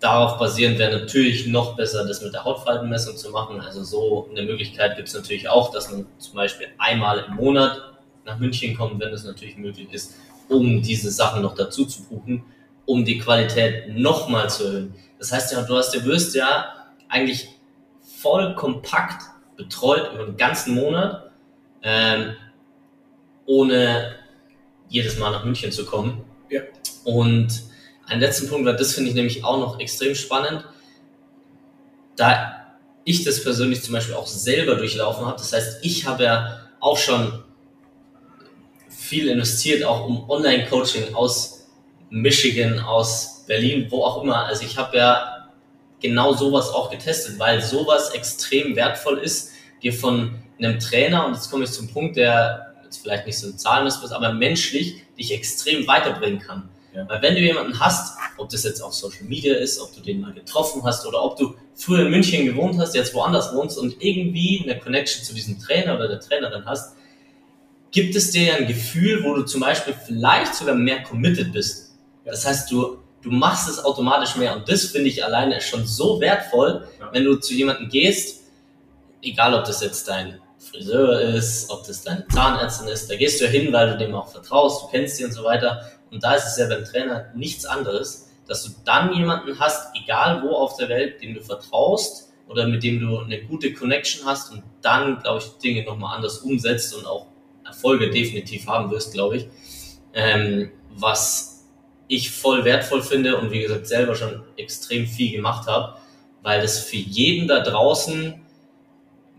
darauf 0.00 0.38
basierend 0.38 0.78
wäre 0.78 1.00
natürlich 1.00 1.46
noch 1.46 1.76
besser, 1.76 2.06
das 2.06 2.22
mit 2.22 2.32
der 2.32 2.44
Hautfaltenmessung 2.44 3.16
zu 3.16 3.30
machen. 3.30 3.60
Also 3.60 3.84
so 3.84 4.28
eine 4.30 4.42
Möglichkeit 4.42 4.96
gibt 4.96 5.08
es 5.08 5.14
natürlich 5.14 5.48
auch, 5.48 5.70
dass 5.70 5.90
man 5.90 6.06
zum 6.18 6.34
Beispiel 6.34 6.68
einmal 6.78 7.24
im 7.28 7.34
Monat 7.34 7.94
nach 8.24 8.38
München 8.38 8.76
kommt, 8.76 9.00
wenn 9.00 9.12
es 9.12 9.24
natürlich 9.24 9.56
möglich 9.56 9.92
ist, 9.92 10.16
um 10.48 10.82
diese 10.82 11.10
Sachen 11.10 11.42
noch 11.42 11.54
dazu 11.54 11.84
zu 11.84 12.04
buchen, 12.04 12.44
um 12.86 13.04
die 13.04 13.18
Qualität 13.18 13.94
nochmal 13.94 14.48
zu 14.50 14.64
erhöhen. 14.64 14.94
Das 15.18 15.32
heißt 15.32 15.52
ja, 15.52 15.62
du 15.62 15.76
hast, 15.76 15.94
du 15.94 16.04
wirst 16.04 16.34
ja 16.34 16.66
eigentlich 17.08 17.48
voll 18.20 18.54
kompakt 18.54 19.22
betreut 19.56 20.12
über 20.14 20.24
den 20.24 20.36
ganzen 20.36 20.74
Monat 20.74 21.30
ähm, 21.82 22.34
ohne 23.46 24.14
jedes 24.88 25.18
Mal 25.18 25.30
nach 25.30 25.44
München 25.44 25.72
zu 25.72 25.84
kommen. 25.84 26.24
Ja. 26.50 26.62
Und 27.04 27.62
ein 28.06 28.20
letzten 28.20 28.48
Punkt, 28.48 28.66
weil 28.66 28.76
das 28.76 28.92
finde 28.92 29.10
ich 29.10 29.16
nämlich 29.16 29.44
auch 29.44 29.58
noch 29.58 29.80
extrem 29.80 30.14
spannend, 30.14 30.64
da 32.16 32.64
ich 33.04 33.24
das 33.24 33.42
persönlich 33.42 33.82
zum 33.82 33.94
Beispiel 33.94 34.14
auch 34.14 34.26
selber 34.26 34.76
durchlaufen 34.76 35.26
habe. 35.26 35.36
Das 35.38 35.52
heißt, 35.52 35.84
ich 35.84 36.06
habe 36.06 36.24
ja 36.24 36.60
auch 36.80 36.96
schon 36.96 37.42
viel 38.88 39.28
investiert, 39.28 39.84
auch 39.84 40.06
um 40.06 40.28
Online-Coaching 40.28 41.14
aus 41.14 41.66
Michigan, 42.10 42.78
aus 42.78 43.44
Berlin, 43.46 43.86
wo 43.90 44.04
auch 44.04 44.22
immer. 44.22 44.44
Also 44.46 44.64
ich 44.64 44.78
habe 44.78 44.96
ja 44.96 45.50
genau 46.00 46.32
sowas 46.32 46.70
auch 46.70 46.90
getestet, 46.90 47.38
weil 47.38 47.60
sowas 47.62 48.10
extrem 48.10 48.76
wertvoll 48.76 49.18
ist, 49.18 49.50
dir 49.82 49.92
von 49.92 50.42
einem 50.58 50.78
Trainer, 50.78 51.26
und 51.26 51.34
jetzt 51.34 51.50
komme 51.50 51.64
ich 51.64 51.70
zum 51.72 51.88
Punkt, 51.88 52.16
der 52.16 52.73
jetzt 52.94 53.02
vielleicht 53.02 53.26
nicht 53.26 53.38
so 53.38 53.48
ein 53.48 53.58
Zahlenmess 53.58 54.02
ist, 54.02 54.12
aber 54.12 54.32
menschlich 54.32 55.02
dich 55.18 55.32
extrem 55.32 55.86
weiterbringen 55.86 56.40
kann. 56.40 56.68
Ja. 56.94 57.08
Weil 57.08 57.22
wenn 57.22 57.34
du 57.34 57.40
jemanden 57.40 57.78
hast, 57.80 58.16
ob 58.36 58.48
das 58.48 58.62
jetzt 58.62 58.80
auf 58.80 58.94
Social 58.94 59.24
Media 59.24 59.56
ist, 59.56 59.80
ob 59.80 59.94
du 59.94 60.00
den 60.00 60.20
mal 60.20 60.32
getroffen 60.32 60.82
hast 60.84 61.04
oder 61.06 61.22
ob 61.22 61.36
du 61.36 61.54
früher 61.74 62.06
in 62.06 62.10
München 62.10 62.46
gewohnt 62.46 62.78
hast, 62.78 62.94
jetzt 62.94 63.14
woanders 63.14 63.54
wohnst 63.54 63.78
und 63.78 63.96
irgendwie 64.00 64.62
eine 64.62 64.78
Connection 64.78 65.24
zu 65.24 65.34
diesem 65.34 65.58
Trainer 65.58 65.96
oder 65.96 66.08
der 66.08 66.20
Trainerin 66.20 66.64
hast, 66.66 66.96
gibt 67.90 68.14
es 68.14 68.30
dir 68.30 68.56
ein 68.56 68.66
Gefühl, 68.66 69.24
wo 69.24 69.34
du 69.34 69.42
zum 69.42 69.60
Beispiel 69.60 69.94
vielleicht 70.06 70.54
sogar 70.54 70.74
mehr 70.74 71.02
committed 71.02 71.52
bist. 71.52 71.94
Ja. 72.24 72.30
Das 72.30 72.46
heißt, 72.46 72.70
du, 72.70 72.98
du 73.22 73.30
machst 73.30 73.68
es 73.68 73.84
automatisch 73.84 74.36
mehr 74.36 74.54
und 74.56 74.68
das 74.68 74.86
finde 74.86 75.08
ich 75.08 75.24
alleine 75.24 75.60
schon 75.60 75.86
so 75.86 76.20
wertvoll, 76.20 76.86
ja. 77.00 77.10
wenn 77.12 77.24
du 77.24 77.36
zu 77.36 77.54
jemandem 77.54 77.88
gehst, 77.88 78.44
egal 79.20 79.54
ob 79.54 79.64
das 79.64 79.80
jetzt 79.82 80.06
dein 80.06 80.38
Friseur 80.64 81.20
ist, 81.20 81.70
ob 81.70 81.86
das 81.86 82.02
deine 82.02 82.26
Zahnärztin 82.28 82.88
ist, 82.88 83.10
da 83.10 83.16
gehst 83.16 83.40
du 83.40 83.46
hin, 83.46 83.72
weil 83.72 83.90
du 83.90 83.98
dem 83.98 84.14
auch 84.14 84.28
vertraust, 84.28 84.82
du 84.82 84.88
kennst 84.88 85.16
sie 85.16 85.24
und 85.24 85.32
so 85.32 85.44
weiter. 85.44 85.90
Und 86.10 86.22
da 86.22 86.34
ist 86.34 86.46
es 86.46 86.56
ja 86.56 86.68
beim 86.68 86.84
Trainer 86.84 87.30
nichts 87.34 87.64
anderes, 87.64 88.30
dass 88.46 88.64
du 88.64 88.70
dann 88.84 89.14
jemanden 89.14 89.58
hast, 89.58 89.94
egal 89.96 90.42
wo 90.42 90.54
auf 90.54 90.76
der 90.76 90.88
Welt, 90.88 91.22
dem 91.22 91.34
du 91.34 91.42
vertraust 91.42 92.32
oder 92.48 92.66
mit 92.66 92.82
dem 92.82 93.00
du 93.00 93.18
eine 93.18 93.42
gute 93.44 93.72
Connection 93.72 94.26
hast 94.26 94.52
und 94.52 94.62
dann, 94.82 95.18
glaube 95.20 95.40
ich, 95.40 95.58
Dinge 95.58 95.84
nochmal 95.84 96.16
anders 96.16 96.38
umsetzt 96.38 96.94
und 96.94 97.06
auch 97.06 97.26
Erfolge 97.64 98.10
definitiv 98.10 98.66
haben 98.66 98.90
wirst, 98.90 99.12
glaube 99.12 99.36
ich. 99.36 99.48
Ähm, 100.12 100.70
was 100.90 101.64
ich 102.06 102.30
voll 102.30 102.64
wertvoll 102.64 103.02
finde 103.02 103.38
und 103.38 103.50
wie 103.50 103.60
gesagt 103.60 103.86
selber 103.86 104.14
schon 104.14 104.42
extrem 104.56 105.06
viel 105.06 105.32
gemacht 105.32 105.66
habe, 105.66 105.96
weil 106.42 106.60
das 106.60 106.78
für 106.78 106.96
jeden 106.96 107.48
da 107.48 107.60
draußen 107.60 108.43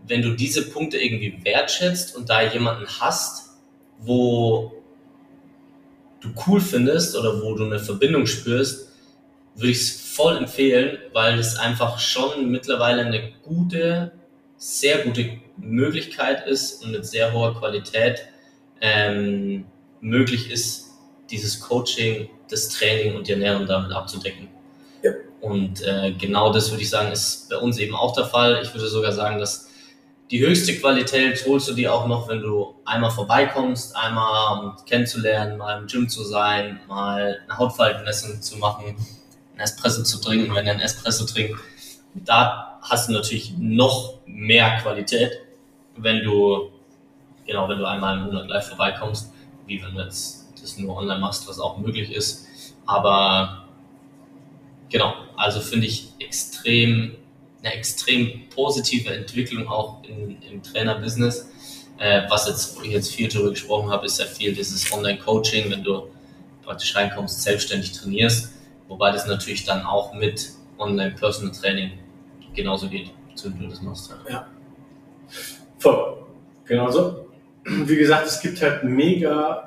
wenn 0.06 0.22
du 0.22 0.34
diese 0.34 0.70
Punkte 0.70 0.98
irgendwie 0.98 1.44
wertschätzt 1.44 2.16
und 2.16 2.28
da 2.28 2.42
jemanden 2.42 2.86
hast, 3.00 3.50
wo 3.98 4.72
du 6.20 6.28
cool 6.46 6.60
findest 6.60 7.16
oder 7.16 7.42
wo 7.42 7.54
du 7.54 7.64
eine 7.64 7.78
Verbindung 7.78 8.26
spürst, 8.26 8.88
würde 9.54 9.70
ich 9.70 9.78
es 9.78 10.00
voll 10.14 10.36
empfehlen, 10.36 10.98
weil 11.12 11.38
es 11.38 11.56
einfach 11.56 11.98
schon 11.98 12.50
mittlerweile 12.50 13.04
eine 13.04 13.32
gute, 13.42 14.12
sehr 14.58 14.98
gute 14.98 15.38
Möglichkeit 15.56 16.46
ist 16.46 16.84
und 16.84 16.92
mit 16.92 17.06
sehr 17.06 17.32
hoher 17.32 17.58
Qualität 17.58 18.26
ähm, 18.80 19.64
möglich 20.00 20.50
ist, 20.50 20.90
dieses 21.30 21.60
Coaching, 21.60 22.28
das 22.50 22.68
Training 22.68 23.16
und 23.16 23.26
die 23.26 23.32
Ernährung 23.32 23.66
damit 23.66 23.92
abzudecken. 23.92 24.48
Ja. 25.02 25.12
Und 25.40 25.82
äh, 25.82 26.12
genau 26.12 26.52
das 26.52 26.70
würde 26.70 26.82
ich 26.82 26.90
sagen, 26.90 27.10
ist 27.12 27.48
bei 27.50 27.56
uns 27.56 27.78
eben 27.78 27.94
auch 27.94 28.14
der 28.14 28.26
Fall. 28.26 28.60
Ich 28.62 28.72
würde 28.74 28.88
sogar 28.88 29.12
sagen, 29.12 29.38
dass 29.38 29.68
die 30.30 30.40
höchste 30.40 30.76
Qualität 30.76 31.44
holst 31.46 31.68
du 31.68 31.74
dir 31.74 31.94
auch 31.94 32.06
noch, 32.06 32.28
wenn 32.28 32.40
du 32.40 32.74
einmal 32.84 33.10
vorbeikommst, 33.10 33.96
einmal 33.96 34.58
um 34.58 34.76
kennenzulernen, 34.84 35.56
mal 35.56 35.80
im 35.80 35.86
Gym 35.86 36.08
zu 36.08 36.24
sein, 36.24 36.80
mal 36.88 37.40
eine 37.44 37.58
Hautfaltenmessung 37.58 38.42
zu 38.42 38.56
machen, 38.56 38.96
ein 39.54 39.60
Espresso 39.60 40.02
zu 40.02 40.20
trinken, 40.20 40.54
wenn 40.54 40.64
du 40.64 40.72
ein 40.72 40.80
Espresso 40.80 41.26
trinkst. 41.26 41.62
Da 42.14 42.78
hast 42.82 43.08
du 43.08 43.12
natürlich 43.12 43.56
noch 43.56 44.14
mehr 44.26 44.78
Qualität, 44.78 45.32
wenn 45.96 46.24
du, 46.24 46.70
genau, 47.46 47.68
wenn 47.68 47.78
du 47.78 47.84
einmal 47.84 48.18
im 48.18 48.24
Monat 48.24 48.48
live 48.48 48.68
vorbeikommst, 48.68 49.32
wie 49.66 49.82
wenn 49.82 49.94
du 49.94 50.02
jetzt 50.02 50.52
das 50.60 50.76
nur 50.78 50.96
online 50.96 51.20
machst, 51.20 51.48
was 51.48 51.60
auch 51.60 51.78
möglich 51.78 52.10
ist. 52.10 52.46
Aber 52.86 53.68
genau, 54.88 55.14
also 55.36 55.60
finde 55.60 55.86
ich 55.86 56.08
extrem 56.18 57.16
eine 57.66 57.74
extrem 57.74 58.48
positive 58.54 59.12
Entwicklung 59.12 59.68
auch 59.68 60.02
in, 60.04 60.40
im 60.42 60.62
Trainerbusiness. 60.62 61.50
Äh, 61.98 62.22
was 62.28 62.46
jetzt, 62.46 62.76
wo 62.76 62.82
ich 62.82 62.92
jetzt 62.92 63.14
viel 63.14 63.28
darüber 63.28 63.50
gesprochen 63.50 63.90
habe, 63.90 64.06
ist 64.06 64.18
ja 64.18 64.26
viel 64.26 64.54
dieses 64.54 64.92
Online-Coaching, 64.92 65.70
wenn 65.70 65.82
du 65.82 66.08
praktisch 66.62 66.94
reinkommst, 66.94 67.42
selbstständig 67.42 67.92
trainierst. 67.92 68.52
Wobei 68.88 69.10
das 69.10 69.26
natürlich 69.26 69.64
dann 69.64 69.84
auch 69.84 70.14
mit 70.14 70.50
Online-Personal 70.78 71.54
Training 71.54 71.92
genauso 72.54 72.88
geht, 72.88 73.10
so 73.34 73.52
wie 73.54 73.64
du 73.64 73.68
das 73.68 73.82
machst. 73.82 74.10
Halt. 74.10 74.20
Ja. 74.30 74.46
Voll. 75.78 76.26
Genauso. 76.64 77.26
Wie 77.64 77.96
gesagt, 77.96 78.26
es 78.26 78.40
gibt 78.40 78.60
halt 78.62 78.84
mega. 78.84 79.65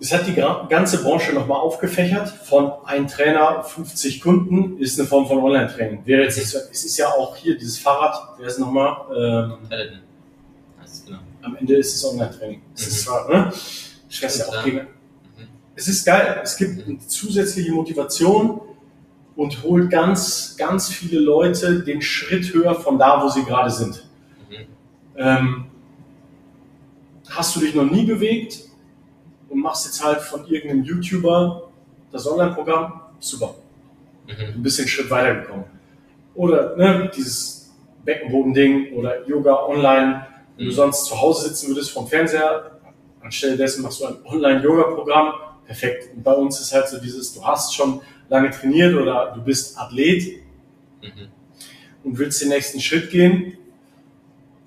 Es 0.00 0.12
hat 0.12 0.26
die 0.28 0.34
ganze 0.34 1.02
Branche 1.02 1.32
nochmal 1.32 1.58
aufgefächert. 1.58 2.28
Von 2.28 2.72
ein 2.84 3.08
Trainer, 3.08 3.64
50 3.64 4.20
Kunden 4.20 4.78
ist 4.78 4.98
eine 4.98 5.08
Form 5.08 5.26
von 5.26 5.38
Online-Training. 5.38 6.06
Wäre 6.06 6.22
jetzt 6.22 6.38
nicht 6.38 6.48
so, 6.48 6.58
es 6.70 6.84
ist 6.84 6.96
ja 6.98 7.08
auch 7.08 7.36
hier 7.36 7.58
dieses 7.58 7.78
Fahrrad, 7.78 8.38
wer 8.38 8.46
ist 8.46 8.60
nochmal? 8.60 8.96
Ähm, 9.10 9.54
genau. 11.04 11.18
Am 11.42 11.56
Ende 11.56 11.76
ist 11.76 11.96
es 11.96 12.04
Online-Training. 12.04 12.62
Es 12.74 12.82
mhm. 12.82 12.88
ist 12.88 13.00
zwar, 13.02 13.28
ne? 13.28 13.52
Ja 14.10 14.46
auch 14.46 14.64
gegen. 14.64 14.76
Mhm. 14.76 14.86
Es 15.74 15.88
ist 15.88 16.04
geil. 16.04 16.40
Es 16.44 16.56
gibt 16.56 16.86
eine 16.86 16.98
zusätzliche 16.98 17.72
Motivation 17.72 18.60
und 19.34 19.62
holt 19.64 19.90
ganz, 19.90 20.56
ganz 20.56 20.88
viele 20.90 21.20
Leute 21.20 21.80
den 21.80 22.02
Schritt 22.02 22.54
höher 22.54 22.74
von 22.76 22.98
da, 22.98 23.22
wo 23.22 23.28
sie 23.28 23.44
gerade 23.44 23.70
sind. 23.70 24.08
Mhm. 24.48 24.66
Ähm, 25.16 25.64
hast 27.28 27.56
du 27.56 27.60
dich 27.60 27.74
noch 27.74 27.84
nie 27.84 28.04
bewegt 28.04 28.67
und 29.48 29.60
machst 29.60 29.86
jetzt 29.86 30.04
halt 30.04 30.20
von 30.20 30.46
irgendeinem 30.46 30.84
YouTuber 30.84 31.70
das 32.12 32.26
Online-Programm, 32.26 33.00
super. 33.18 33.54
Mhm. 34.26 34.54
Ein 34.54 34.62
bisschen 34.62 34.88
Schritt 34.88 35.10
weitergekommen. 35.10 35.64
Oder 36.34 36.76
ne, 36.76 37.10
dieses 37.14 37.74
Beckenboden-Ding 38.04 38.94
oder 38.94 39.26
Yoga 39.26 39.66
online, 39.66 40.26
wenn 40.56 40.66
mhm. 40.66 40.70
du 40.70 40.74
sonst 40.74 41.04
zu 41.06 41.20
Hause 41.20 41.48
sitzen 41.48 41.68
würdest 41.68 41.90
vom 41.90 42.06
Fernseher, 42.06 42.78
anstelle 43.20 43.56
dessen 43.56 43.82
machst 43.82 44.00
du 44.00 44.06
ein 44.06 44.16
Online-Yoga-Programm, 44.24 45.32
perfekt. 45.66 46.14
Und 46.14 46.22
bei 46.22 46.32
uns 46.32 46.60
ist 46.60 46.72
halt 46.72 46.88
so 46.88 46.98
dieses, 46.98 47.34
du 47.34 47.44
hast 47.44 47.74
schon 47.74 48.00
lange 48.28 48.50
trainiert 48.50 48.94
oder 48.94 49.32
du 49.34 49.42
bist 49.42 49.78
Athlet 49.78 50.42
mhm. 51.02 51.28
und 52.04 52.18
willst 52.18 52.40
den 52.42 52.48
nächsten 52.48 52.80
Schritt 52.80 53.10
gehen, 53.10 53.58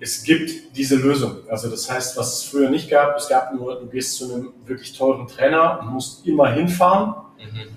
es 0.02 0.24
gibt 0.24 0.76
diese 0.76 0.96
Lösung. 0.96 1.36
Also 1.48 1.70
das 1.70 1.88
heißt, 1.88 2.16
was 2.16 2.38
es 2.38 2.42
früher 2.42 2.68
nicht 2.68 2.90
gab, 2.90 3.16
es 3.16 3.28
gab 3.28 3.54
nur, 3.54 3.78
du 3.78 3.86
gehst 3.86 4.16
zu 4.16 4.34
einem 4.34 4.52
wirklich 4.66 4.98
teuren 4.98 5.28
Trainer 5.28 5.78
und 5.80 5.92
musst 5.92 6.26
immer 6.26 6.50
hinfahren. 6.50 7.14
Mhm. 7.38 7.68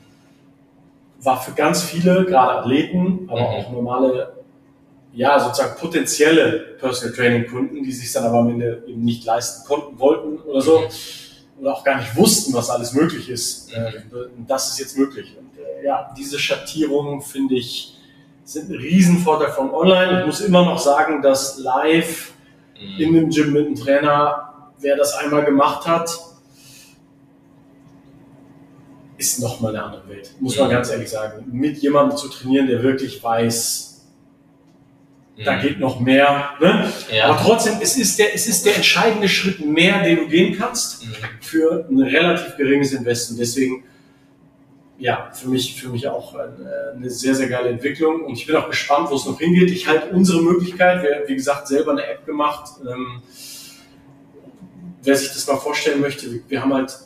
War 1.23 1.39
für 1.39 1.51
ganz 1.51 1.83
viele, 1.83 2.25
gerade 2.25 2.61
Athleten, 2.61 3.29
aber 3.29 3.41
mhm. 3.41 3.45
auch 3.45 3.71
normale, 3.71 4.33
ja, 5.13 5.39
sozusagen 5.39 5.79
potenzielle 5.79 6.77
Personal 6.79 7.15
Training 7.15 7.47
Kunden, 7.47 7.83
die 7.83 7.91
sich 7.91 8.11
dann 8.11 8.23
aber 8.23 8.39
am 8.39 8.49
Ende 8.49 8.83
eben 8.87 9.03
nicht 9.03 9.23
leisten 9.23 9.67
konnten, 9.67 9.99
wollten 9.99 10.39
oder 10.39 10.61
so, 10.61 10.79
mhm. 10.79 11.61
oder 11.61 11.73
auch 11.73 11.83
gar 11.83 11.99
nicht 11.99 12.15
wussten, 12.15 12.55
was 12.55 12.71
alles 12.71 12.93
möglich 12.93 13.29
ist. 13.29 13.69
Mhm. 13.69 13.85
Äh, 13.85 14.01
das 14.47 14.71
ist 14.71 14.79
jetzt 14.79 14.97
möglich. 14.97 15.35
Und 15.37 15.59
äh, 15.59 15.85
ja, 15.85 16.11
diese 16.17 16.39
Schattierung 16.39 17.21
finde 17.21 17.53
ich, 17.53 17.94
sind 18.45 18.69
ein 18.69 18.75
Riesenvorteil 18.77 19.51
von 19.51 19.71
online. 19.71 20.21
Ich 20.21 20.25
muss 20.27 20.41
immer 20.41 20.63
noch 20.63 20.79
sagen, 20.79 21.21
dass 21.21 21.57
live 21.57 22.33
mhm. 22.79 23.01
in 23.01 23.13
dem 23.13 23.29
Gym 23.29 23.53
mit 23.53 23.65
einem 23.65 23.75
Trainer, 23.75 24.69
wer 24.79 24.95
das 24.95 25.15
einmal 25.15 25.43
gemacht 25.43 25.85
hat, 25.87 26.17
ist 29.17 29.39
nochmal 29.39 29.75
eine 29.75 29.83
andere 29.83 30.07
Welt. 30.09 30.31
Muss 30.39 30.57
man 30.57 30.67
mhm. 30.67 30.73
ganz 30.73 30.91
ehrlich 30.91 31.09
sagen. 31.09 31.45
Mit 31.51 31.77
jemandem 31.79 32.17
zu 32.17 32.29
trainieren, 32.29 32.67
der 32.67 32.83
wirklich 32.83 33.23
weiß, 33.23 34.05
mhm. 35.37 35.43
da 35.43 35.59
geht 35.59 35.79
noch 35.79 35.99
mehr. 35.99 36.51
Ne? 36.61 36.91
Ja. 37.11 37.29
Aber 37.29 37.41
trotzdem, 37.41 37.79
es 37.81 37.97
ist, 37.97 38.19
der, 38.19 38.35
es 38.35 38.45
ist 38.45 38.63
der 38.65 38.75
entscheidende 38.75 39.27
Schritt 39.27 39.65
mehr, 39.65 40.03
den 40.03 40.17
du 40.17 40.27
gehen 40.27 40.55
kannst 40.55 41.03
mhm. 41.03 41.15
für 41.41 41.87
ein 41.89 41.99
relativ 41.99 42.57
geringes 42.57 42.93
Invest. 42.93 43.31
Und 43.31 43.39
deswegen 43.39 43.85
ja, 44.97 45.29
für 45.33 45.49
mich, 45.49 45.79
für 45.79 45.89
mich 45.89 46.07
auch 46.07 46.35
eine, 46.35 46.93
eine, 46.95 47.09
sehr, 47.09 47.35
sehr 47.35 47.49
geile 47.49 47.69
Entwicklung. 47.69 48.23
Und 48.23 48.33
ich 48.33 48.45
bin 48.45 48.55
auch 48.55 48.69
gespannt, 48.69 49.09
wo 49.09 49.15
es 49.15 49.25
noch 49.25 49.39
hingeht. 49.39 49.69
Ich 49.71 49.87
halte 49.87 50.09
unsere 50.15 50.41
Möglichkeit, 50.41 51.03
wir, 51.03 51.23
wie 51.27 51.35
gesagt, 51.35 51.67
selber 51.67 51.91
eine 51.91 52.05
App 52.05 52.25
gemacht. 52.25 52.71
Ähm, 52.81 53.21
wer 55.03 55.15
sich 55.15 55.29
das 55.29 55.47
mal 55.47 55.57
vorstellen 55.57 56.01
möchte, 56.01 56.41
wir 56.47 56.61
haben 56.61 56.73
halt, 56.73 56.97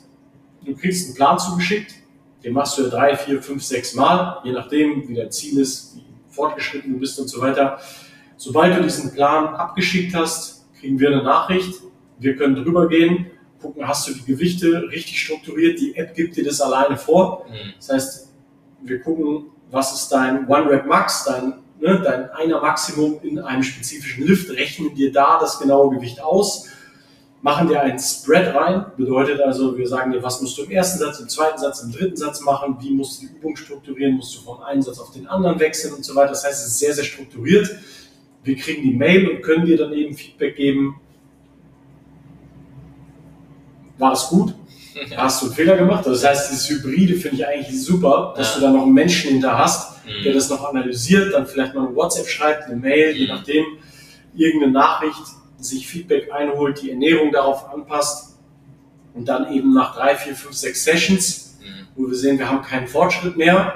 du 0.63 0.75
kriegst 0.75 1.07
einen 1.07 1.15
Plan 1.15 1.39
zugeschickt, 1.39 1.95
den 2.43 2.53
machst 2.53 2.77
du 2.77 2.83
ja 2.83 2.89
drei, 2.89 3.17
vier, 3.17 3.41
fünf, 3.41 3.63
sechs 3.63 3.95
Mal, 3.95 4.39
je 4.43 4.51
nachdem, 4.51 5.07
wie 5.09 5.15
dein 5.15 5.31
Ziel 5.31 5.59
ist, 5.59 5.97
wie 5.97 6.03
fortgeschritten 6.29 6.93
du 6.93 6.99
bist 6.99 7.19
und 7.19 7.27
so 7.27 7.41
weiter. 7.41 7.79
Sobald 8.37 8.77
du 8.77 8.83
diesen 8.83 9.13
Plan 9.13 9.55
abgeschickt 9.55 10.15
hast, 10.15 10.65
kriegen 10.79 10.99
wir 10.99 11.09
eine 11.09 11.23
Nachricht. 11.23 11.81
Wir 12.19 12.37
können 12.37 12.55
drüber 12.55 12.87
gehen 12.87 13.31
gucken, 13.61 13.87
hast 13.87 14.07
du 14.07 14.13
die 14.13 14.25
Gewichte 14.25 14.89
richtig 14.89 15.19
strukturiert, 15.21 15.79
die 15.79 15.95
App 15.95 16.15
gibt 16.15 16.35
dir 16.35 16.43
das 16.43 16.61
alleine 16.61 16.97
vor. 16.97 17.45
Mhm. 17.49 17.73
Das 17.77 17.89
heißt, 17.89 18.29
wir 18.81 18.99
gucken, 19.01 19.45
was 19.71 19.93
ist 19.93 20.09
dein 20.09 20.47
One-Rep-Max, 20.47 21.25
dein, 21.25 21.53
ne, 21.79 22.01
dein 22.03 22.29
einer 22.31 22.61
Maximum 22.61 23.19
in 23.21 23.39
einem 23.39 23.63
spezifischen 23.63 24.25
Lift, 24.25 24.49
rechnen 24.51 24.93
dir 24.95 25.11
da 25.11 25.39
das 25.39 25.59
genaue 25.59 25.95
Gewicht 25.95 26.21
aus, 26.21 26.67
machen 27.41 27.67
dir 27.67 27.81
einen 27.81 27.99
Spread 27.99 28.53
rein, 28.55 28.85
bedeutet 28.97 29.39
also, 29.41 29.77
wir 29.77 29.87
sagen 29.87 30.11
dir, 30.11 30.21
was 30.21 30.41
musst 30.41 30.57
du 30.57 30.63
im 30.63 30.71
ersten 30.71 30.99
Satz, 30.99 31.19
im 31.19 31.29
zweiten 31.29 31.57
Satz, 31.57 31.81
im 31.81 31.91
dritten 31.91 32.17
Satz 32.17 32.41
machen, 32.41 32.77
wie 32.81 32.91
musst 32.91 33.21
du 33.21 33.27
die 33.27 33.33
Übung 33.33 33.55
strukturieren, 33.55 34.15
musst 34.15 34.35
du 34.35 34.41
von 34.41 34.61
einem 34.63 34.81
Satz 34.81 34.99
auf 34.99 35.11
den 35.11 35.27
anderen 35.27 35.59
wechseln 35.59 35.93
und 35.93 36.03
so 36.03 36.15
weiter. 36.15 36.29
Das 36.29 36.43
heißt, 36.43 36.61
es 36.61 36.71
ist 36.71 36.79
sehr, 36.79 36.93
sehr 36.93 37.05
strukturiert. 37.05 37.69
Wir 38.43 38.55
kriegen 38.55 38.83
die 38.83 38.93
Mail 38.93 39.29
und 39.29 39.41
können 39.41 39.65
dir 39.65 39.77
dann 39.77 39.93
eben 39.93 40.15
Feedback 40.15 40.55
geben, 40.55 40.99
war 43.99 44.13
es 44.13 44.27
gut? 44.27 44.55
Ja. 45.09 45.17
Hast 45.23 45.41
du 45.41 45.47
einen 45.47 45.55
Fehler 45.55 45.77
gemacht? 45.77 46.07
Also 46.07 46.11
das 46.11 46.25
heißt, 46.25 46.51
dieses 46.51 46.69
Hybride 46.69 47.15
finde 47.15 47.37
ich 47.37 47.47
eigentlich 47.47 47.83
super, 47.83 48.33
dass 48.35 48.55
ja. 48.55 48.55
du 48.55 48.65
da 48.65 48.71
noch 48.71 48.83
einen 48.83 48.93
Menschen 48.93 49.31
hinter 49.31 49.57
hast, 49.57 50.03
mhm. 50.05 50.23
der 50.23 50.33
das 50.33 50.49
noch 50.49 50.67
analysiert, 50.67 51.33
dann 51.33 51.45
vielleicht 51.45 51.75
mal 51.75 51.87
ein 51.87 51.95
WhatsApp 51.95 52.27
schreibt, 52.27 52.63
eine 52.63 52.75
Mail, 52.75 53.13
mhm. 53.13 53.19
je 53.19 53.27
nachdem, 53.27 53.65
irgendeine 54.35 54.73
Nachricht, 54.73 55.21
sich 55.57 55.87
Feedback 55.87 56.31
einholt, 56.31 56.81
die 56.81 56.91
Ernährung 56.91 57.31
darauf 57.31 57.71
anpasst 57.73 58.37
und 59.13 59.27
dann 59.27 59.51
eben 59.51 59.73
nach 59.73 59.95
drei, 59.95 60.15
vier, 60.15 60.33
fünf, 60.35 60.55
sechs 60.55 60.85
Sessions, 60.85 61.57
mhm. 61.59 61.87
wo 61.95 62.07
wir 62.07 62.15
sehen, 62.15 62.39
wir 62.39 62.49
haben 62.49 62.61
keinen 62.61 62.87
Fortschritt 62.87 63.35
mehr, 63.35 63.75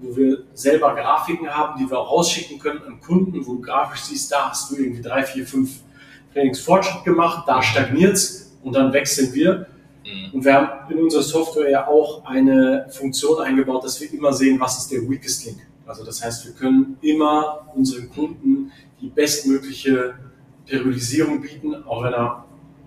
wo 0.00 0.16
wir 0.16 0.44
selber 0.54 0.94
Grafiken 0.94 1.48
haben, 1.48 1.78
die 1.78 1.90
wir 1.90 1.98
auch 1.98 2.10
rausschicken 2.10 2.58
können 2.58 2.82
an 2.86 3.00
Kunden, 3.00 3.44
wo 3.46 3.54
du 3.54 3.60
grafisch 3.60 4.02
siehst, 4.02 4.30
da 4.30 4.50
hast 4.50 4.70
du 4.70 4.76
irgendwie 4.76 5.02
drei, 5.02 5.24
vier, 5.24 5.46
fünf 5.46 5.80
Trainingsfortschritt 6.32 7.04
gemacht, 7.04 7.44
da 7.46 7.62
stagniert 7.62 8.14
es 8.14 8.43
und 8.64 8.74
dann 8.74 8.92
wechseln 8.92 9.32
wir. 9.32 9.66
Mhm. 10.04 10.34
Und 10.34 10.44
wir 10.44 10.54
haben 10.54 10.92
in 10.92 11.02
unserer 11.02 11.22
Software 11.22 11.70
ja 11.70 11.86
auch 11.86 12.24
eine 12.24 12.86
Funktion 12.90 13.40
eingebaut, 13.40 13.84
dass 13.84 14.00
wir 14.00 14.12
immer 14.12 14.32
sehen, 14.32 14.58
was 14.58 14.78
ist 14.78 14.90
der 14.90 15.08
weakest 15.08 15.46
link. 15.46 15.58
Also 15.86 16.04
das 16.04 16.24
heißt, 16.24 16.46
wir 16.46 16.52
können 16.54 16.96
immer 17.02 17.68
unseren 17.74 18.10
Kunden 18.10 18.72
die 19.00 19.08
bestmögliche 19.08 20.14
Periodisierung 20.66 21.42
bieten, 21.42 21.74
auch 21.84 22.02
wenn 22.02 22.14
er 22.14 22.44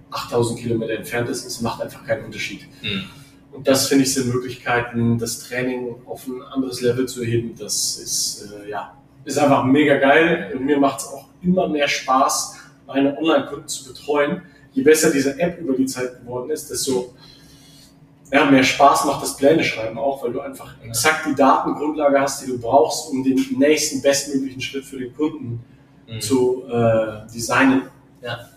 8000 0.09 0.59
Kilometer 0.59 0.93
entfernt 0.93 1.29
ist. 1.29 1.45
Es 1.45 1.61
macht 1.61 1.81
einfach 1.81 2.05
keinen 2.05 2.25
Unterschied. 2.25 2.61
Mhm. 2.81 3.03
Und 3.51 3.67
das 3.67 3.87
finde 3.87 4.03
ich 4.03 4.13
sind 4.13 4.33
Möglichkeiten, 4.33 5.17
das 5.17 5.39
Training 5.39 5.95
auf 6.05 6.27
ein 6.27 6.41
anderes 6.41 6.81
Level 6.81 7.07
zu 7.07 7.21
erheben. 7.21 7.55
Das 7.57 7.97
ist, 7.97 8.51
äh, 8.51 8.69
ja, 8.69 8.95
ist 9.25 9.37
einfach 9.37 9.63
mega 9.63 9.97
geil. 9.97 10.53
Und 10.55 10.65
mir 10.65 10.79
macht 10.79 10.99
es 10.99 11.07
auch 11.07 11.25
immer 11.41 11.67
mehr 11.67 11.87
Spaß, 11.87 12.55
meine 12.87 13.17
Online-Kunden 13.17 13.67
zu 13.67 13.85
betreuen, 13.85 14.41
je 14.77 14.83
besser 14.83 15.09
diese 15.09 15.39
App 15.39 15.59
über 15.59 15.73
die 15.73 15.87
Zeit 15.87 16.19
geworden 16.19 16.51
ist, 16.51 16.69
desto 16.69 17.13
ja, 18.31 18.45
mehr 18.45 18.63
Spaß 18.63 19.05
macht 19.05 19.23
das 19.23 19.35
Pläne 19.35 19.63
schreiben 19.63 19.97
auch, 19.97 20.21
weil 20.23 20.33
du 20.33 20.41
einfach 20.41 20.75
exakt 20.83 21.25
die 21.25 21.33
Datengrundlage 21.33 22.19
hast, 22.19 22.43
die 22.43 22.47
du 22.47 22.59
brauchst, 22.59 23.09
um 23.09 23.23
den 23.23 23.43
nächsten 23.57 24.01
bestmöglichen 24.01 24.61
Schritt 24.61 24.85
für 24.85 24.99
den 24.99 25.15
Kunden 25.15 25.63
mhm. 26.07 26.21
zu 26.21 26.63
äh, 26.69 27.25
designen. 27.33 27.83
Ja. 28.21 28.49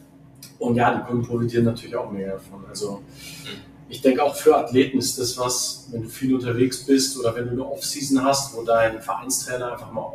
Und 0.59 0.75
ja, 0.75 0.95
die 0.95 1.03
Kunden 1.05 1.27
profitieren 1.27 1.65
natürlich 1.65 1.97
auch 1.97 2.11
mehr 2.11 2.33
davon. 2.33 2.65
Also 2.69 2.97
mhm. 2.97 3.61
ich 3.89 4.03
denke 4.03 4.23
auch 4.23 4.37
für 4.37 4.57
Athleten 4.57 4.99
ist 4.99 5.19
das 5.19 5.39
was, 5.39 5.89
wenn 5.91 6.03
du 6.03 6.09
viel 6.11 6.35
unterwegs 6.35 6.85
bist 6.85 7.19
oder 7.19 7.35
wenn 7.35 7.47
du 7.47 7.53
eine 7.53 7.65
Off-Season 7.65 8.23
hast, 8.23 8.55
wo 8.55 8.63
dein 8.63 9.01
Vereinstrainer 9.01 9.73
einfach 9.73 9.91
mal 9.91 10.13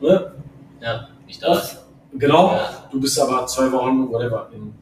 ne? 0.00 0.34
ja, 0.80 1.08
ich 1.26 1.40
darf. 1.40 1.78
Genau, 2.14 2.52
ja. 2.52 2.88
du 2.92 3.00
bist 3.00 3.18
aber 3.18 3.46
zwei 3.46 3.72
Wochen, 3.72 4.12
whatever, 4.12 4.50
in 4.54 4.74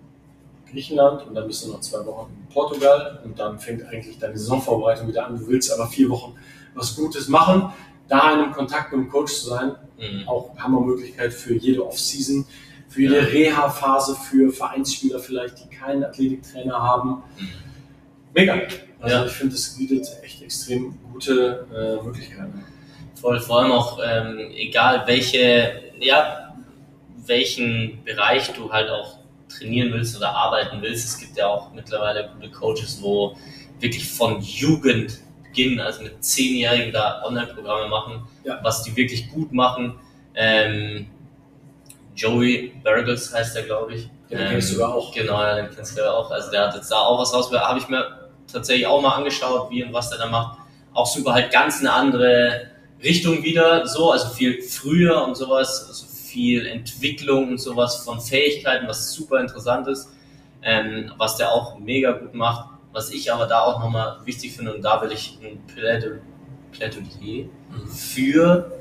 Griechenland 0.70 1.26
und 1.26 1.34
dann 1.34 1.46
bist 1.46 1.64
du 1.64 1.70
noch 1.70 1.80
zwei 1.80 2.04
Wochen 2.06 2.30
in 2.40 2.52
Portugal 2.52 3.20
und 3.24 3.38
dann 3.38 3.58
fängt 3.58 3.84
eigentlich 3.86 4.18
deine 4.18 4.36
Saisonvorbereitung 4.36 5.08
wieder 5.08 5.26
an. 5.26 5.38
Du 5.38 5.46
willst 5.48 5.72
aber 5.72 5.86
vier 5.88 6.08
Wochen 6.08 6.34
was 6.74 6.94
Gutes 6.96 7.28
machen, 7.28 7.72
da 8.08 8.32
in 8.32 8.40
einem 8.40 8.52
Kontakt 8.52 8.92
mit 8.92 9.00
dem 9.00 9.08
Coach 9.10 9.32
zu 9.32 9.48
sein, 9.48 9.76
mhm. 9.98 10.28
auch 10.28 10.56
Hammermöglichkeit 10.58 11.32
für 11.32 11.54
jede 11.54 11.86
Off-Season, 11.86 12.46
für 12.88 13.02
jede 13.02 13.20
ja. 13.20 13.24
Reha-Phase, 13.24 14.16
für 14.16 14.52
Vereinsspieler 14.52 15.18
vielleicht, 15.20 15.58
die 15.60 15.68
keinen 15.68 16.04
Athletiktrainer 16.04 16.80
haben. 16.80 17.22
Mhm. 17.38 17.48
Mega. 18.34 18.60
Also 19.00 19.16
ja. 19.16 19.26
ich 19.26 19.32
finde, 19.32 19.54
das 19.54 19.76
bietet 19.76 20.06
echt 20.22 20.42
extrem 20.42 20.98
gute 21.12 21.66
äh, 21.72 22.04
Möglichkeiten. 22.04 22.64
Voll, 23.14 23.40
vor 23.40 23.60
allem 23.60 23.72
auch, 23.72 23.98
ähm, 24.04 24.38
egal 24.54 25.04
welche, 25.06 25.82
ja, 25.98 26.54
welchen 27.26 28.02
Bereich 28.04 28.52
du 28.52 28.72
halt 28.72 28.90
auch 28.90 29.19
trainieren 29.50 29.92
willst 29.92 30.16
oder 30.16 30.30
arbeiten 30.34 30.80
willst. 30.82 31.06
Es 31.06 31.18
gibt 31.18 31.36
ja 31.36 31.46
auch 31.48 31.72
mittlerweile 31.72 32.30
gute 32.34 32.50
Coaches, 32.50 32.98
wo 33.02 33.36
wirklich 33.80 34.08
von 34.10 34.40
Jugend 34.40 35.18
Beginn, 35.42 35.80
also 35.80 36.02
mit 36.02 36.22
Zehnjährigen 36.24 36.92
da 36.92 37.22
Online-Programme 37.24 37.88
machen, 37.88 38.22
Ja. 38.44 38.60
was 38.62 38.84
die 38.84 38.94
wirklich 38.96 39.30
gut 39.32 39.52
machen. 39.52 39.98
Ähm, 40.34 41.06
Joey 42.14 42.72
Burgles 42.84 43.32
heißt 43.34 43.56
der, 43.56 43.64
glaube 43.64 43.94
ich. 43.94 44.08
Ja, 44.28 44.38
den 44.38 44.48
kennst 44.50 44.70
du 44.70 44.74
sogar 44.74 44.94
auch. 44.94 45.12
Genau, 45.12 45.42
ja, 45.42 45.56
den 45.56 45.70
kennst 45.74 45.96
du 45.96 46.02
ja 46.02 46.12
auch. 46.12 46.30
Also 46.30 46.50
der 46.50 46.68
hat 46.68 46.74
jetzt 46.74 46.90
da 46.90 46.96
auch 46.98 47.18
was 47.20 47.34
raus. 47.34 47.50
Habe 47.52 47.78
ich 47.78 47.88
mir 47.88 48.30
tatsächlich 48.50 48.86
auch 48.86 49.00
mal 49.00 49.14
angeschaut, 49.16 49.70
wie 49.70 49.82
und 49.82 49.92
was 49.92 50.10
der 50.10 50.18
da 50.18 50.26
macht. 50.26 50.58
Auch 50.92 51.06
super 51.06 51.34
halt 51.34 51.50
ganz 51.52 51.80
eine 51.80 51.92
andere 51.92 52.70
Richtung 53.02 53.42
wieder, 53.42 53.86
so, 53.86 54.12
also 54.12 54.28
viel 54.28 54.60
früher 54.62 55.24
und 55.24 55.36
sowas, 55.36 55.86
also 55.88 56.06
viel 56.30 56.66
Entwicklung 56.66 57.48
und 57.48 57.58
sowas 57.58 57.96
von 58.04 58.20
Fähigkeiten, 58.20 58.86
was 58.86 59.12
super 59.12 59.40
interessant 59.40 59.88
ist, 59.88 60.10
ähm, 60.62 61.12
was 61.16 61.36
der 61.36 61.52
auch 61.52 61.78
mega 61.78 62.12
gut 62.12 62.34
macht. 62.34 62.70
Was 62.92 63.10
ich 63.10 63.32
aber 63.32 63.46
da 63.46 63.60
auch 63.60 63.78
nochmal 63.80 64.18
wichtig 64.24 64.52
finde, 64.52 64.74
und 64.74 64.82
da 64.82 65.00
will 65.00 65.12
ich 65.12 65.38
ein 65.42 65.64
Plädoyer 65.66 66.18
Plädoyer 66.72 67.48
für 67.88 68.80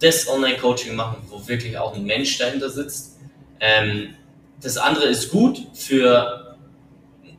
das 0.00 0.28
Online-Coaching 0.28 0.94
machen, 0.94 1.16
wo 1.28 1.46
wirklich 1.46 1.78
auch 1.78 1.94
ein 1.94 2.04
Mensch 2.04 2.36
dahinter 2.38 2.68
sitzt. 2.68 3.18
Ähm, 3.60 4.14
das 4.60 4.76
andere 4.76 5.04
ist 5.06 5.30
gut 5.30 5.66
für, 5.72 6.56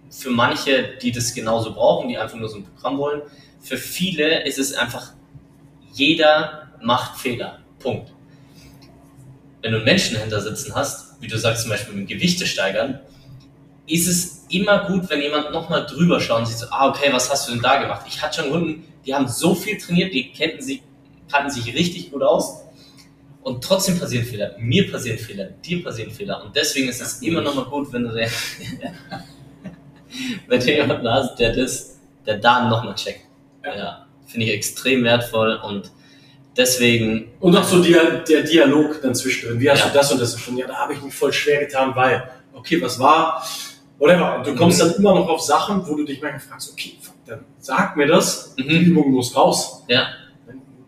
für 0.09 0.29
manche, 0.29 0.97
die 1.01 1.11
das 1.11 1.33
genauso 1.33 1.73
brauchen, 1.73 2.09
die 2.09 2.17
einfach 2.17 2.37
nur 2.37 2.49
so 2.49 2.57
ein 2.57 2.63
Programm 2.63 2.97
wollen. 2.97 3.21
Für 3.59 3.77
viele 3.77 4.45
ist 4.45 4.57
es 4.57 4.73
einfach, 4.73 5.13
jeder 5.93 6.71
macht 6.81 7.19
Fehler. 7.19 7.59
Punkt. 7.79 8.14
Wenn 9.65 9.71
du 9.71 9.79
Menschen 9.79 10.13
dahinter 10.13 10.41
sitzen 10.41 10.75
hast, 10.75 11.19
wie 11.21 11.27
du 11.27 11.39
sagst 11.39 11.63
zum 11.63 11.71
Beispiel 11.71 11.95
mit 11.95 12.07
Gewichte 12.07 12.45
steigern, 12.45 12.99
ist 13.87 14.07
es 14.07 14.45
immer 14.49 14.85
gut, 14.85 15.09
wenn 15.09 15.19
jemand 15.19 15.51
nochmal 15.51 15.87
drüber 15.87 16.21
schaut 16.21 16.41
und 16.41 16.45
sieht 16.45 16.59
so, 16.59 16.67
ah, 16.69 16.89
okay, 16.89 17.11
was 17.11 17.31
hast 17.31 17.47
du 17.47 17.53
denn 17.53 17.63
da 17.63 17.81
gemacht? 17.81 18.05
Ich 18.07 18.21
hatte 18.21 18.43
schon 18.43 18.51
Kunden, 18.51 18.83
die 19.07 19.15
haben 19.15 19.27
so 19.27 19.55
viel 19.55 19.79
trainiert, 19.79 20.13
die 20.13 20.31
kannten 20.31 20.61
sich, 20.61 20.83
kannten 21.31 21.49
sich 21.49 21.73
richtig 21.73 22.11
gut 22.11 22.21
aus. 22.21 22.61
Und 23.41 23.63
trotzdem 23.63 23.99
passieren 23.99 24.23
Fehler. 24.23 24.55
Mir 24.59 24.91
passieren 24.91 25.17
Fehler, 25.17 25.45
dir 25.45 25.83
passieren 25.83 26.11
Fehler. 26.11 26.43
Und 26.43 26.55
deswegen 26.55 26.87
ist 26.87 27.01
es 27.01 27.23
immer 27.23 27.41
nochmal 27.41 27.65
gut, 27.65 27.91
wenn 27.91 28.03
du, 28.03 28.13
den, 28.13 28.29
wenn 30.47 30.59
du 30.59 30.71
jemanden 30.71 31.09
hast, 31.09 31.39
der 31.39 31.55
das, 31.55 31.99
der 32.23 32.37
da 32.37 32.69
nochmal 32.69 32.93
checkt. 32.93 33.21
Ja. 33.63 33.75
Ja. 33.75 34.07
Finde 34.27 34.45
ich 34.45 34.53
extrem 34.53 35.03
wertvoll 35.03 35.59
und 35.63 35.89
deswegen, 36.57 37.31
Und 37.39 37.55
auch 37.55 37.63
so 37.63 37.81
der, 37.83 38.19
der 38.21 38.43
Dialog 38.43 39.01
dann 39.01 39.15
zwischendrin. 39.15 39.59
Wie 39.59 39.69
hast 39.69 39.79
Ja. 39.81 39.87
du 39.87 39.93
das 39.93 40.11
und 40.11 40.19
das 40.21 40.39
schon? 40.39 40.57
Ja, 40.57 40.67
da 40.67 40.75
habe 40.75 40.93
ich 40.93 41.01
mich 41.01 41.13
voll 41.13 41.33
schwer 41.33 41.59
getan, 41.65 41.91
weil, 41.95 42.29
okay, 42.53 42.81
was 42.81 42.99
war? 42.99 43.43
Whatever. 43.99 44.37
Und 44.37 44.47
du 44.47 44.55
kommst 44.55 44.81
Mhm. 44.83 44.87
dann 44.89 44.95
immer 44.97 45.15
noch 45.15 45.29
auf 45.29 45.41
Sachen, 45.41 45.87
wo 45.87 45.95
du 45.95 46.03
dich 46.03 46.21
manchmal 46.21 46.39
fragst, 46.41 46.71
okay, 46.71 46.97
fuck, 47.01 47.15
dann 47.25 47.45
sag 47.59 47.95
mir 47.97 48.07
das, 48.07 48.55
die 48.55 48.63
mhm, 48.63 48.85
Übung 48.91 49.11
muss 49.11 49.35
raus. 49.35 49.83
ja, 49.87 50.07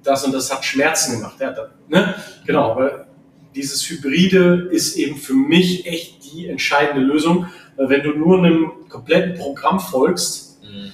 Das 0.04 0.24
und 0.24 0.34
das 0.34 0.52
hat 0.54 0.64
Schmerzen 0.64 1.18
gemacht. 1.18 1.36
Ja, 1.40 1.52
da, 1.52 1.70
ne? 1.90 2.16
Genau, 2.46 2.72
aber 2.72 3.08
dieses 3.56 3.90
Hybride 3.90 4.70
ist 4.72 4.96
eben 4.96 5.18
für 5.18 5.34
mich 5.34 5.86
echt 5.86 6.24
die 6.34 6.48
entscheidende 6.48 7.02
Lösung. 7.02 7.48
Weil 7.76 7.90
wenn 7.90 8.04
du 8.04 8.12
nur 8.12 8.38
einem 8.38 8.72
kompletten 8.90 9.36
Programm 9.36 9.80
folgst, 9.80 10.60
mhm, 10.64 10.92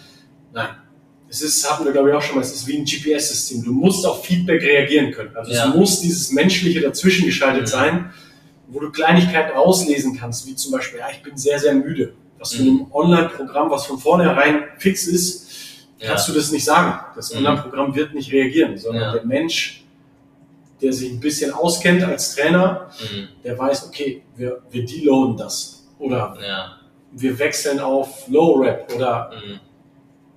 Nein. 0.51 0.69
Es 1.34 1.41
ist, 1.41 1.67
hatten 1.67 1.84
wir 1.84 1.91
glaube 1.91 2.10
ich 2.10 2.15
auch 2.15 2.22
schon 2.22 2.36
mal, 2.36 2.41
es 2.41 2.54
ist 2.54 2.67
wie 2.67 2.78
ein 2.78 2.86
GPS-System. 2.86 3.63
Du 3.63 3.74
musst 3.74 4.06
auf 4.06 4.24
Feedback 4.24 4.62
reagieren 4.62 5.12
können. 5.12 5.36
Also 5.36 5.52
Ja. 5.52 5.67
es 5.69 5.76
muss 5.76 6.00
dieses 6.00 6.32
Menschliche 6.32 6.80
dazwischen 6.80 7.26
geschaltet 7.26 7.63
Mhm. 7.63 7.67
sein, 7.67 8.13
wo 8.67 8.80
du 8.80 8.91
Kleinigkeiten 8.91 9.58
rauslesen 9.58 10.15
kannst, 10.15 10.46
wie 10.46 10.56
zum 10.56 10.72
Beispiel, 10.74 11.00
ja, 11.00 11.08
ich 11.12 11.24
bin 11.24 11.36
sehr, 11.36 11.58
sehr 11.58 11.74
müde. 11.74 12.13
Was 12.38 12.54
Mhm. 12.60 12.62
einem 12.67 12.86
Online-Programm, 12.91 13.72
was 13.72 13.88
von 13.88 13.98
vornherein 13.98 14.65
fix 14.78 15.08
ist, 15.08 15.50
ja, 16.00 16.10
kannst 16.10 16.30
du 16.30 16.34
das 16.34 16.52
nicht 16.52 16.65
sagen. 16.65 17.00
Das 17.15 17.32
Mhm. 17.32 17.38
Online-Programm 17.39 17.96
wird 17.96 18.13
nicht 18.13 18.32
reagieren, 18.32 18.78
sondern 18.78 19.02
Ja. 19.06 19.13
der 19.13 19.26
Mensch, 19.26 19.84
der 20.84 20.93
sich 20.93 21.10
ein 21.13 21.19
bisschen 21.19 21.52
auskennt 21.52 22.04
als 22.04 22.36
Trainer, 22.36 22.91
mhm, 23.02 23.30
der 23.43 23.58
weiß, 23.58 23.88
okay, 23.88 24.22
wir, 24.36 24.62
wir 24.69 24.86
deloaden 24.86 25.36
das. 25.38 25.84
Oder 25.98 26.38
ja, 26.48 26.78
wir 27.12 27.39
wechseln 27.39 27.80
auf 27.80 28.28
Low-Rap 28.28 28.91
oder 28.96 29.32
mhm, 29.34 29.60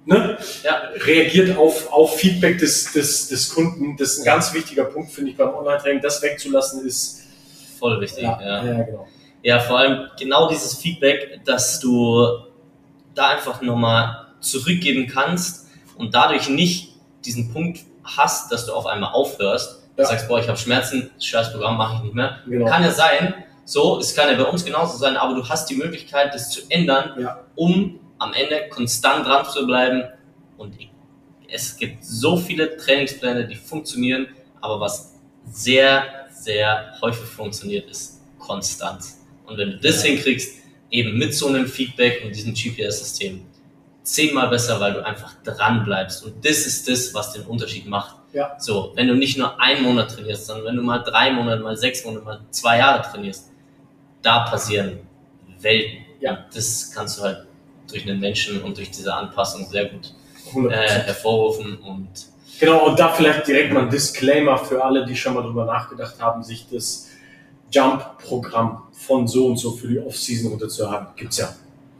ne? 0.07 0.39
ja, 0.65 0.83
reagiert 1.05 1.57
auf, 1.59 1.93
auf 1.93 2.17
Feedback 2.19 2.59
des, 2.59 2.93
des, 2.93 3.29
des 3.29 3.51
Kunden. 3.55 3.97
Das 3.99 4.13
ist 4.13 4.19
ein 4.21 4.25
ganz 4.25 4.53
wichtiger 4.55 4.85
Punkt, 4.85 5.13
finde 5.13 5.31
ich, 5.33 5.37
beim 5.37 5.53
Online-Training. 5.55 6.01
Das 6.01 6.23
wegzulassen 6.23 6.87
ist, 6.87 7.23
voll 7.79 8.01
wichtig, 8.01 8.23
ja, 8.25 8.41
ja. 8.41 8.65
ja, 8.65 8.83
genau. 8.85 9.07
Ja, 9.43 9.61
vor 9.61 9.79
allem 9.79 10.09
genau 10.19 10.49
dieses 10.49 10.75
Feedback, 10.79 11.41
dass 11.45 11.79
du 11.79 12.27
da 13.15 13.29
einfach 13.29 13.61
nochmal 13.63 14.27
zurückgeben 14.41 15.07
kannst 15.07 15.67
und 15.97 16.15
dadurch 16.15 16.49
nicht 16.49 16.95
diesen 17.25 17.53
Punkt 17.53 17.81
hast, 18.05 18.51
dass 18.53 18.67
du 18.67 18.73
auf 18.73 18.87
einmal 18.87 19.13
aufhörst. 19.13 19.83
Du 19.97 20.03
Ja. 20.03 20.09
sagst, 20.09 20.29
boah, 20.29 20.39
ich 20.41 20.49
habe 20.49 20.59
Schmerzen, 20.59 21.11
das 21.15 21.25
scheiß 21.27 21.53
Programm 21.53 21.77
mache 21.77 21.97
ich 21.97 22.03
nicht 22.03 22.15
mehr. 22.15 22.39
genau. 22.47 22.67
Kann 22.67 22.83
ja 22.83 22.91
sein, 22.91 23.35
so, 23.65 23.99
es 23.99 24.15
kann 24.15 24.29
ja 24.31 24.37
bei 24.37 24.49
uns 24.49 24.65
genauso 24.65 24.97
sein, 24.99 25.17
aber 25.17 25.35
du 25.35 25.49
hast 25.49 25.69
die 25.71 25.75
Möglichkeit, 25.77 26.35
das 26.35 26.51
zu 26.51 26.61
ändern, 26.69 27.13
Ja. 27.19 27.41
um 27.57 27.99
am 28.19 28.33
Ende 28.33 28.69
konstant 28.71 29.27
dran 29.27 29.47
zu 29.47 29.67
bleiben. 29.67 30.05
Und 30.57 30.75
es 31.49 31.77
gibt 31.77 32.05
so 32.05 32.37
viele 32.37 32.77
Trainingspläne, 32.77 33.47
die 33.47 33.55
funktionieren, 33.55 34.29
aber 34.61 34.81
was 34.81 35.15
sehr, 35.45 36.05
sehr 36.31 36.95
häufig 37.01 37.27
funktioniert, 37.27 37.89
ist 37.91 38.21
Konstanz. 38.39 39.25
Und 39.47 39.59
wenn 39.59 39.71
du 39.71 39.79
das 39.79 40.03
hinkriegst, 40.03 40.63
eben 40.91 41.19
mit 41.19 41.35
so 41.35 41.49
einem 41.49 41.67
Feedback 41.67 42.23
und 42.25 42.35
diesem 42.35 42.55
GPS-System, 42.55 43.43
zehnmal 44.03 44.49
besser, 44.49 44.81
weil 44.81 44.95
du 44.95 45.05
einfach 45.05 45.35
dran 45.43 45.85
bleibst. 45.85 46.25
Und 46.25 46.45
das 46.45 46.59
ist 46.59 46.89
das, 46.89 47.13
was 47.13 47.33
den 47.33 47.43
Unterschied 47.43 47.87
macht. 47.87 48.17
Ja. 48.33 48.59
So, 48.59 48.93
wenn 48.95 49.09
du 49.09 49.15
nicht 49.15 49.37
nur 49.37 49.61
einen 49.61 49.83
Monat 49.83 50.13
trainierst, 50.13 50.47
sondern 50.47 50.67
wenn 50.67 50.77
du 50.77 50.83
mal 50.83 50.99
drei 50.99 51.33
Monate, 51.33 51.63
mal 51.63 51.77
sechs 51.77 52.05
Monate, 52.05 52.25
mal 52.25 52.41
zwei 52.51 52.79
Jahre 52.79 53.03
trainierst, 53.03 53.51
da 54.23 54.41
passieren 54.41 55.01
Welten. 55.61 56.05
Ja. 56.21 56.37
Und 56.37 56.57
das 56.57 56.91
kannst 56.93 57.19
du 57.19 57.23
halt 57.23 57.46
durch 57.91 58.09
einen 58.09 58.21
Menschen 58.21 58.63
und 58.63 58.77
durch 58.79 58.91
diese 58.91 59.15
Anpassung 59.15 59.67
sehr 59.69 59.87
gut 59.87 60.13
100%. 60.53 60.71
äh, 60.71 60.89
hervorrufen 61.05 61.79
und 61.79 62.09
Genau, 62.59 62.87
und 62.87 62.99
da 62.99 63.11
vielleicht 63.11 63.47
direkt 63.47 63.73
mal 63.75 63.83
ein 63.83 63.91
Disclaimer 63.91 64.57
für 64.57 64.83
alle, 64.83 65.05
die 65.05 65.15
schon 65.15 65.35
mal 65.35 65.43
drüber 65.43 65.67
nachgedacht 65.67 66.15
haben, 66.21 66.43
sich 66.43 66.67
das 66.73 67.09
Jump-Programm 67.71 68.83
von 68.93 69.29
so 69.29 69.47
und 69.47 69.57
so 69.59 69.73
für 69.73 69.89
die 69.89 69.99
Off-Season 69.99 70.51
runterzuhaben. 70.51 71.09
Gibt's 71.17 71.37
ja. 71.39 71.51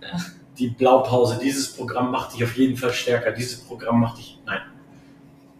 Ja. 0.01 0.19
Die 0.59 0.69
Blaupause, 0.69 1.39
dieses 1.43 1.73
Programm 1.75 2.11
macht 2.11 2.35
dich 2.35 2.43
auf 2.45 2.57
jeden 2.57 2.77
Fall 2.77 2.93
stärker, 2.93 3.33
dieses 3.33 3.61
Programm 3.61 4.01
macht 4.01 4.19
dich, 4.19 4.39
nein. 4.47 4.61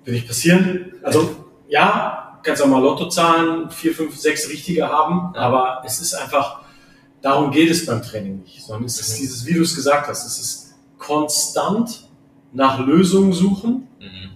Wird 0.05 0.15
nicht 0.17 0.27
passieren. 0.29 0.93
Also, 1.03 1.37
ja, 1.69 2.39
kannst 2.43 2.63
auch 2.63 2.67
mal 2.67 2.81
Lottozahlen, 2.81 3.71
vier, 3.71 3.93
fünf, 3.95 4.17
sechs 4.17 4.49
richtige 4.49 4.89
haben, 4.89 5.33
Ja. 5.35 5.41
aber 5.43 5.83
es 5.85 6.01
ist 6.01 6.15
einfach, 6.15 6.63
darum 7.23 7.51
geht 7.51 7.71
es 7.71 7.87
beim 7.87 8.03
Training 8.03 8.41
nicht, 8.43 8.63
sondern 8.63 8.85
es 8.87 9.01
ist 9.01 9.17
Mhm. 9.17 9.23
dieses, 9.23 9.47
wie 9.47 9.55
du 9.55 9.63
es 9.63 9.75
gesagt 9.75 10.09
hast, 10.09 10.27
es 10.27 10.39
ist 10.39 10.75
konstant 10.99 12.09
nach 12.53 12.85
Lösungen 12.87 13.33
suchen, 13.33 13.89
mhm, 14.01 14.31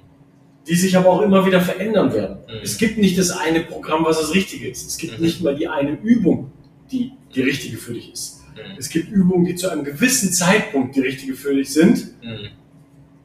die 0.66 0.74
sich 0.74 0.96
aber 0.96 1.08
auch 1.10 1.22
immer 1.22 1.44
wieder 1.46 1.60
verändern 1.60 2.12
werden. 2.12 2.38
Mhm. 2.48 2.60
Es 2.62 2.76
gibt 2.78 2.98
nicht 2.98 3.18
das 3.18 3.30
eine 3.30 3.60
Programm, 3.60 4.04
was 4.04 4.20
das 4.20 4.34
Richtige 4.34 4.68
ist. 4.68 4.86
Es 4.86 4.96
gibt 4.98 5.18
Mhm. 5.18 5.24
nicht 5.24 5.40
mal 5.42 5.54
die 5.56 5.68
eine 5.68 5.92
Übung, 6.02 6.52
die 6.90 7.12
die 7.34 7.42
richtige 7.42 7.76
für 7.76 7.94
dich 7.94 8.12
ist. 8.12 8.40
mhm, 8.54 8.76
Es 8.78 8.88
gibt 8.88 9.10
Übungen, 9.10 9.44
die 9.44 9.54
zu 9.54 9.68
einem 9.70 9.84
gewissen 9.84 10.32
Zeitpunkt 10.32 10.96
die 10.96 11.00
richtige 11.00 11.34
für 11.34 11.54
dich 11.54 11.72
sind, 11.72 11.96
mhm, 12.22 12.48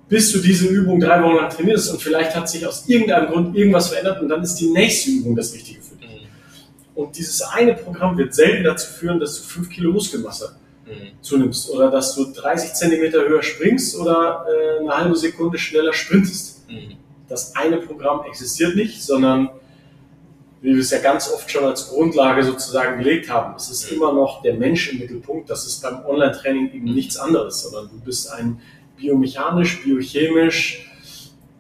bis 0.08 0.32
du 0.32 0.38
diese 0.40 0.68
Übung 0.68 1.00
drei 1.00 1.22
Wochen 1.24 1.36
lang 1.38 1.50
trainierst 1.50 1.92
und 1.92 2.00
vielleicht 2.02 2.36
hat 2.36 2.48
sich 2.48 2.66
aus 2.68 2.88
irgendeinem 2.88 3.28
Grund 3.32 3.56
irgendwas 3.58 3.88
verändert 3.90 4.22
und 4.22 4.30
dann 4.30 4.44
ist 4.44 4.56
die 4.56 4.70
nächste 4.70 5.10
Übung 5.10 5.36
das 5.36 5.52
Richtige 5.54 5.82
für 5.82 5.95
dich. 5.95 5.95
Mhm, 6.96 7.04
Und 7.04 7.18
dieses 7.18 7.42
eine 7.42 7.74
Programm 7.74 8.18
wird 8.18 8.34
selten 8.34 8.64
dazu 8.64 8.92
führen, 8.92 9.20
dass 9.20 9.38
du 9.38 9.44
fünf 9.44 9.70
Kilo 9.70 9.92
Muskelmasse 9.92 10.56
mhm, 10.86 11.22
zunimmst 11.22 11.70
oder 11.70 11.92
dass 11.92 12.16
du 12.16 12.32
30 12.32 12.74
Zentimeter 12.74 13.28
höher 13.28 13.44
springst 13.44 13.98
oder 13.98 14.46
äh, 14.48 14.80
eine 14.82 14.98
halbe 14.98 15.16
Sekunde 15.16 15.58
schneller 15.58 15.94
sprintest. 15.94 16.68
mhm, 16.70 16.98
das 17.28 17.56
eine 17.56 17.78
Programm 17.78 18.24
existiert 18.26 18.76
nicht, 18.76 19.02
sondern 19.02 19.50
wie 20.62 20.74
wir 20.74 20.80
es 20.82 20.90
ja 20.92 21.00
ganz 21.00 21.32
oft 21.32 21.50
schon 21.52 21.64
als 21.64 21.90
Grundlage 21.90 22.44
sozusagen 22.44 22.98
gelegt 23.00 23.30
haben, 23.30 23.56
es 23.56 23.70
ist 23.70 23.90
Mhm. 23.92 23.98
immer 23.98 24.14
noch 24.14 24.42
der 24.42 24.56
Mensch 24.56 24.92
im 24.92 25.00
Mittelpunkt. 25.00 25.50
Das 25.50 25.66
ist 25.68 25.82
beim 25.82 26.04
Online-Training 26.06 26.72
eben 26.74 26.86
nichts 26.94 27.18
anderes, 27.18 27.62
sondern 27.64 27.90
du 27.92 28.00
bist 28.04 28.32
ein 28.32 28.60
biomechanisch, 28.98 29.84
biochemisch, 29.84 30.90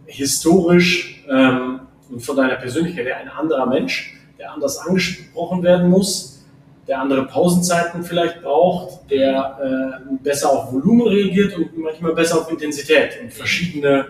historisch 0.06 1.24
ähm, 1.30 1.82
und 2.10 2.21
von 2.21 2.36
deiner 2.38 2.56
Persönlichkeit 2.56 3.06
her 3.06 3.17
ein 3.17 3.30
anderer 3.30 3.65
Mensch, 3.65 4.15
der 4.38 4.52
anders 4.54 4.78
angesprochen 4.80 5.63
werden 5.63 5.89
muss, 5.89 6.43
der 6.88 7.00
andere 7.00 7.26
Pausenzeiten 7.26 8.04
vielleicht 8.04 8.41
braucht, 8.43 9.10
der 9.10 10.02
äh, 10.12 10.15
besser 10.24 10.52
auf 10.52 10.71
Volumen 10.71 11.08
reagiert 11.08 11.58
und 11.58 11.78
manchmal 11.78 12.13
besser 12.13 12.39
auf 12.39 12.52
Intensität 12.52 13.19
und 13.21 13.34
verschiedene 13.34 14.08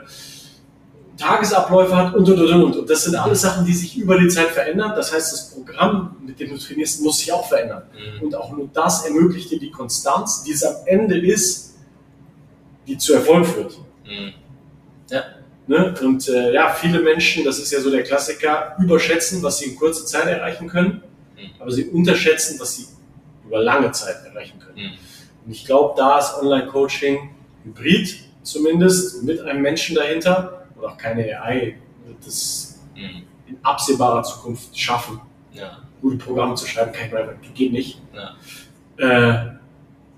Tagesabläufe 1.18 1.96
hat 1.96 2.14
und 2.14 2.28
und 2.30 2.40
und 2.40 2.64
und. 2.64 2.76
Und 2.76 2.90
das 2.90 3.06
sind 3.06 3.16
alles 3.16 3.42
Sachen, 3.42 3.66
die 3.66 3.74
sich 3.74 3.98
über 3.98 4.20
die 4.20 4.28
Zeit 4.28 4.50
verändern. 4.50 4.92
Das 4.96 5.14
heißt, 5.14 5.32
das 5.32 5.52
Programm, 5.52 6.18
mit 6.26 6.38
dem 6.40 6.50
du 6.50 6.58
trainierst, 6.58 7.02
muss 7.02 7.20
sich 7.20 7.32
auch 7.32 7.48
verändern. 7.48 7.84
mhm, 7.94 8.26
Und 8.26 8.36
auch 8.36 8.52
nur 8.52 8.70
das 8.74 9.06
ermöglicht 9.06 9.50
dir 9.52 9.60
die 9.60 9.72
Konstanz, 9.72 10.44
die 10.44 10.52
es 10.52 10.64
am 10.64 10.76
Ende 10.86 11.18
ist, 11.18 11.76
die 12.86 12.98
zu 12.98 13.14
Erfolg 13.14 13.46
führt. 13.46 13.78
mhm. 14.06 14.34
Ne? 15.68 15.96
Und 16.02 16.28
äh, 16.30 16.54
ja, 16.54 16.70
viele 16.70 17.00
Menschen, 17.02 17.44
das 17.44 17.58
ist 17.60 17.72
ja 17.72 17.80
so 17.82 17.90
der 17.90 18.04
Klassiker, 18.04 18.76
überschätzen, 18.80 19.42
was 19.42 19.58
sie 19.60 19.72
in 19.72 19.76
kurzer 19.76 20.06
Zeit 20.06 20.28
erreichen 20.28 20.68
können, 20.68 21.02
Mhm. 21.38 21.50
aber 21.60 21.72
sie 21.72 21.86
unterschätzen, 21.86 22.60
was 22.60 22.76
sie 22.76 22.86
über 23.46 23.62
lange 23.62 23.92
Zeit 23.92 24.16
erreichen 24.26 24.60
können. 24.60 24.78
Mhm. 24.78 24.92
Und 25.46 25.52
ich 25.52 25.66
glaube, 25.66 25.94
da 25.98 26.20
ist 26.20 26.34
Online-Coaching 26.42 27.30
hybrid 27.64 28.16
zumindest 28.44 29.24
mit 29.24 29.42
einem 29.42 29.62
Menschen 29.62 29.96
dahinter 29.96 30.66
und 30.76 30.86
auch 30.86 30.98
keine 30.98 31.24
AI 31.42 31.76
wird 32.06 32.26
es 32.28 32.80
Mhm. 32.96 33.24
in 33.48 33.58
absehbarer 33.64 34.24
Zukunft 34.24 34.78
schaffen, 34.78 35.20
Ja, 35.54 35.80
gute 36.02 36.18
Programme 36.18 36.54
zu 36.56 36.66
schreiben, 36.68 36.92
kein 36.92 37.10
Driver, 37.10 37.34
geht 37.56 37.72
nicht. 37.72 38.02
ja. 38.14 38.36
Äh, 38.98 39.56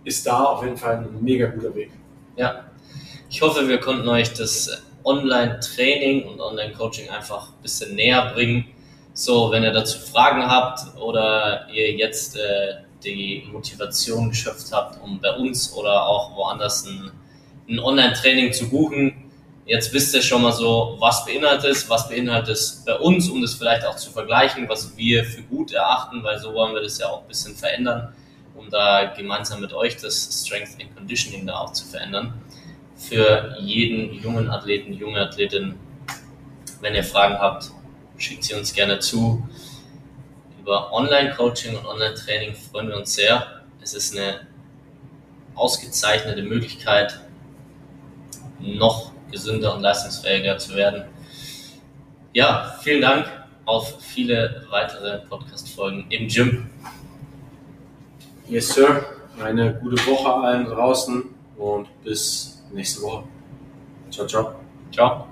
ist 0.04 0.26
da 0.28 0.44
auf 0.44 0.64
jeden 0.64 0.78
Fall 0.78 0.98
ein 0.98 1.24
mega 1.24 1.48
guter 1.48 1.74
Weg. 1.76 1.92
Ja, 2.36 2.66
ich 3.30 3.42
hoffe, 3.42 3.68
wir 3.68 3.80
konnten 3.80 4.08
euch 4.08 4.34
das 4.34 4.84
Online-Training 5.08 6.28
und 6.28 6.42
Online-Coaching 6.42 7.10
einfach 7.10 7.50
ein 7.50 7.62
bisschen 7.62 7.96
näher 7.96 8.32
bringen. 8.34 8.66
So, 9.14 9.50
wenn 9.52 9.64
ihr 9.64 9.72
dazu 9.72 9.98
Fragen 10.00 10.46
habt 10.46 10.82
oder 11.00 11.68
ihr 11.74 11.94
jetzt 11.94 12.36
äh, 12.36 12.76
die 13.04 13.48
Motivation 13.52 14.30
geschöpft 14.30 14.68
habt, 14.72 15.02
um 15.02 15.20
bei 15.20 15.34
uns 15.34 15.74
oder 15.74 16.06
auch 16.06 16.36
woanders 16.36 16.86
ein, 16.86 17.12
ein 17.70 17.80
Online-Training 17.80 18.52
zu 18.52 18.70
buchen, 18.70 19.32
jetzt 19.66 19.94
wisst 19.94 20.14
ihr 20.14 20.22
schon 20.22 20.42
mal 20.42 20.52
so, 20.52 20.98
was 21.00 21.26
beinhaltet 21.26 21.72
es, 21.72 21.90
was 21.90 22.10
beinhaltet 22.10 22.50
es 22.50 22.84
bei 22.86 22.96
uns, 22.96 23.30
um 23.30 23.42
das 23.42 23.54
vielleicht 23.56 23.86
auch 23.86 23.96
zu 23.96 24.12
vergleichen, 24.12 24.68
was 24.68 24.96
wir 24.98 25.24
für 25.24 25.42
gut 25.44 25.72
erachten, 25.72 26.24
weil 26.24 26.40
so 26.40 26.54
wollen 26.54 26.74
wir 26.74 26.82
das 26.82 27.00
ja 27.00 27.08
auch 27.08 27.22
ein 27.22 27.28
bisschen 27.28 27.56
verändern, 27.56 28.14
um 28.56 28.70
da 28.70 29.06
gemeinsam 29.06 29.62
mit 29.62 29.74
euch 29.74 29.98
das 29.98 30.44
Strength 30.46 30.82
and 30.82 30.96
Conditioning 30.96 31.48
da 31.48 31.60
auch 31.60 31.74
zu 31.74 31.86
verändern 31.86 32.34
für 32.98 33.56
jeden 33.60 34.14
jungen 34.14 34.50
Athleten, 34.50 34.94
junge 34.94 35.22
Athletin. 35.22 35.76
Wenn 36.82 36.96
ihr 36.96 37.04
Fragen 37.04 37.38
habt, 37.40 37.72
schickt 38.18 38.44
sie 38.44 38.56
uns 38.56 38.74
gerne 38.74 39.00
zu. 39.00 39.48
Über 40.60 40.92
Online-Coaching 40.92 41.78
und 41.78 41.86
Online-Training 41.86 42.56
freuen 42.56 42.90
wir 42.90 42.98
uns 42.98 43.14
sehr. 43.14 43.62
Es 43.82 43.94
ist 43.94 44.18
eine 44.18 44.48
ausgezeichnete 45.56 46.44
Möglichkeit, 46.44 47.20
noch 48.60 49.12
gesünder 49.32 49.76
und 49.76 49.82
leistungsfähiger 49.82 50.58
zu 50.58 50.76
werden. 50.76 51.06
Ja, 52.34 52.76
vielen 52.82 53.02
Dank 53.02 53.26
auf 53.66 54.02
viele 54.02 54.66
weitere 54.70 55.20
Podcast-Folgen 55.20 56.06
im 56.10 56.28
Gym. 56.28 56.70
Yes, 58.48 58.74
Sir. 58.74 59.06
Eine 59.42 59.76
gute 59.76 59.98
Woche 60.08 60.34
allen 60.34 60.66
draußen 60.66 61.24
und 61.58 61.88
bis 62.04 62.57
nächste 62.72 63.02
Woche. 63.02 63.24
Ciao, 64.10 64.28
ciao. 64.28 64.56
Ciao. 64.92 65.28